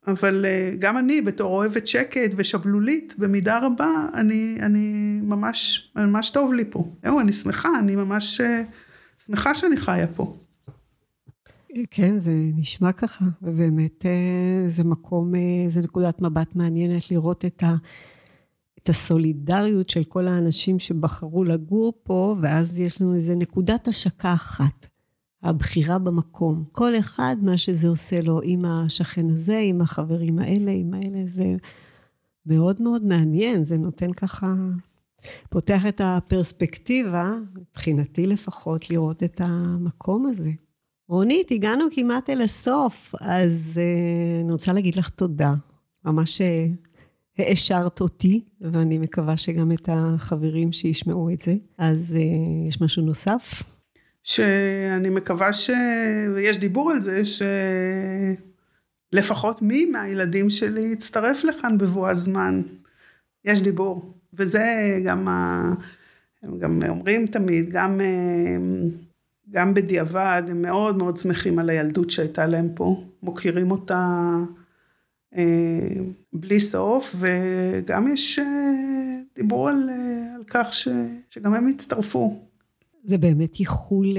אבל 0.07 0.45
אה, 0.49 0.75
גם 0.79 0.99
אני, 0.99 1.21
בתור 1.21 1.57
אוהבת 1.57 1.87
שקט 1.87 2.31
ושבלולית, 2.37 3.15
במידה 3.19 3.59
רבה, 3.59 4.09
אני, 4.15 4.57
אני 4.61 5.19
ממש, 5.23 5.91
ממש 5.97 6.31
טוב 6.31 6.53
לי 6.53 6.65
פה. 6.71 6.93
זהו, 7.05 7.21
אני 7.21 7.33
שמחה, 7.33 7.69
אני 7.79 7.97
ממש 7.97 8.41
אה, 8.41 8.63
שמחה 9.19 9.55
שאני 9.55 9.77
חיה 9.77 10.07
פה. 10.07 10.37
כן, 11.91 12.19
זה 12.19 12.33
נשמע 12.35 12.93
ככה, 12.93 13.25
ובאמת 13.43 14.07
אה, 14.07 14.69
זה 14.69 14.85
מקום, 14.85 15.33
זה 15.69 15.81
נקודת 15.81 16.21
מבט 16.21 16.55
מעניינת 16.55 17.11
לראות 17.11 17.45
את, 17.45 17.63
ה, 17.63 17.75
את 18.79 18.89
הסולידריות 18.89 19.89
של 19.89 20.05
כל 20.05 20.29
האנשים 20.29 20.79
שבחרו 20.79 21.45
לגור 21.45 21.93
פה, 22.03 22.37
ואז 22.43 22.81
יש 22.81 23.03
לנו 23.03 23.15
איזה 23.15 23.35
נקודת 23.37 23.89
השקה 23.89 24.35
אחת. 24.35 24.92
הבחירה 25.43 25.99
במקום. 25.99 26.65
כל 26.73 26.97
אחד, 26.99 27.37
מה 27.43 27.59
שזה 27.59 27.89
עושה 27.89 28.21
לו 28.21 28.41
עם 28.45 28.65
השכן 28.65 29.31
הזה, 29.31 29.59
עם 29.59 29.81
החברים 29.81 30.39
האלה, 30.39 30.71
עם 30.71 30.95
האלה, 30.95 31.27
זה 31.27 31.57
מאוד 32.47 32.83
מאוד 32.83 33.05
מעניין, 33.05 33.65
זה 33.65 33.79
נותן 33.79 34.13
ככה, 34.13 34.55
פותח 35.51 35.87
את 35.87 36.01
הפרספקטיבה, 36.05 37.35
מבחינתי 37.55 38.27
לפחות, 38.27 38.91
לראות 38.91 39.23
את 39.23 39.41
המקום 39.45 40.27
הזה. 40.27 40.51
רונית, 41.09 41.51
הגענו 41.51 41.85
כמעט 41.93 42.31
אל 42.31 42.41
הסוף, 42.41 43.15
אז 43.21 43.71
uh, 43.75 44.45
אני 44.45 44.53
רוצה 44.53 44.73
להגיד 44.73 44.97
לך 44.97 45.09
תודה. 45.09 45.55
ממש 46.05 46.41
אה, 46.41 46.67
העשרת 47.39 48.01
אותי, 48.01 48.41
ואני 48.61 48.99
מקווה 48.99 49.37
שגם 49.37 49.73
את 49.73 49.89
החברים 49.93 50.73
שישמעו 50.73 51.31
את 51.31 51.41
זה. 51.41 51.57
אז 51.79 52.17
uh, 52.17 52.69
יש 52.69 52.81
משהו 52.81 53.03
נוסף? 53.03 53.63
שאני 54.23 55.09
מקווה 55.09 55.53
שיש 55.53 56.59
דיבור 56.59 56.91
על 56.91 57.01
זה, 57.01 57.23
שלפחות 59.13 59.63
מי 59.63 59.85
מהילדים 59.85 60.51
שלי 60.51 60.81
יצטרף 60.81 61.45
לכאן 61.45 61.79
בבוא 61.79 62.09
הזמן. 62.09 62.63
יש 63.45 63.63
דיבור. 63.63 64.15
וזה 64.35 64.99
גם, 65.05 65.29
ה... 65.29 65.73
הם 66.43 66.59
גם 66.59 66.83
אומרים 66.89 67.27
תמיד, 67.27 67.71
גם, 67.71 68.01
גם 69.51 69.75
בדיעבד, 69.75 70.43
הם 70.49 70.63
מאוד 70.63 70.97
מאוד 70.97 71.17
שמחים 71.17 71.59
על 71.59 71.71
הילדות 71.71 72.11
שהייתה 72.11 72.47
להם 72.47 72.69
פה, 72.75 73.05
מוקירים 73.23 73.71
אותה 73.71 74.37
אה, 75.37 76.03
בלי 76.33 76.61
סוף, 76.61 77.15
וגם 77.19 78.13
יש 78.13 78.39
אה, 78.39 78.45
דיבור 79.37 79.69
על, 79.69 79.91
על 80.35 80.45
כך 80.47 80.75
ש, 80.75 80.89
שגם 81.31 81.55
הם 81.55 81.69
יצטרפו. 81.69 82.52
זה 83.05 83.19
באמת 83.19 83.61
ייחול 83.61 84.17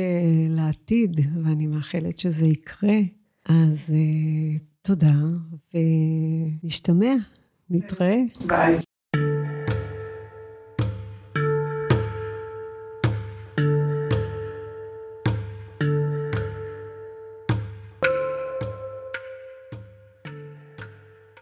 לעתיד, 0.49 1.19
ואני 1.43 1.67
מאחלת 1.67 2.19
שזה 2.19 2.45
יקרה. 2.45 2.97
אז 3.45 3.77
uh, 3.89 4.59
תודה, 4.81 5.13
ונשתמע, 6.63 7.13
נתראה. 7.69 8.17
ביי. 8.47 8.79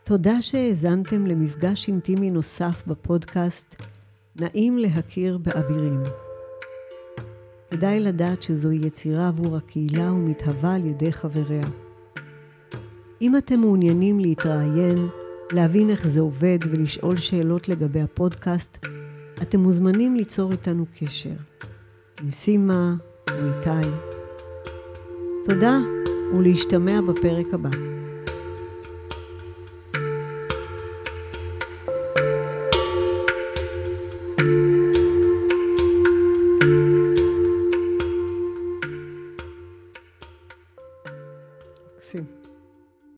תודה 0.04 0.42
שהאזנתם 0.42 1.28
למפגש 1.28 1.88
אינטימי 1.88 2.30
נוסף 2.30 2.84
בפודקאסט 2.88 3.76
"נעים 4.36 4.78
להכיר 4.78 5.38
באבירים". 5.38 6.04
כדאי 7.72 8.00
לדעת 8.00 8.42
שזוהי 8.42 8.80
יצירה 8.86 9.28
עבור 9.28 9.58
הקהילה 9.58 10.14
ומתהווה 10.14 10.76
על 10.76 10.86
ידי 10.86 11.12
חבריה. 11.12 11.68
אם 13.22 13.38
אתם 13.38 13.60
מעוניינים 13.60 14.20
להתראיין, 14.20 15.08
להבין 15.52 15.90
איך 15.90 16.08
זה 16.08 16.22
עובד 16.22 16.60
ולשאול 16.72 17.18
שאלות 17.18 17.70
לגבי 17.70 18.02
הפודקאסט, 18.02 18.78
אתם 19.42 19.60
מוזמנים 19.60 20.16
ליצור 20.16 20.52
איתנו 20.52 20.86
קשר. 21.00 21.30
עם 22.22 22.32
סימה 22.32 22.96
או 23.30 23.36
איתי. 23.36 23.88
תודה 25.46 25.80
ולהשתמע 26.38 27.02
בפרק 27.02 27.54
הבא. 27.54 27.70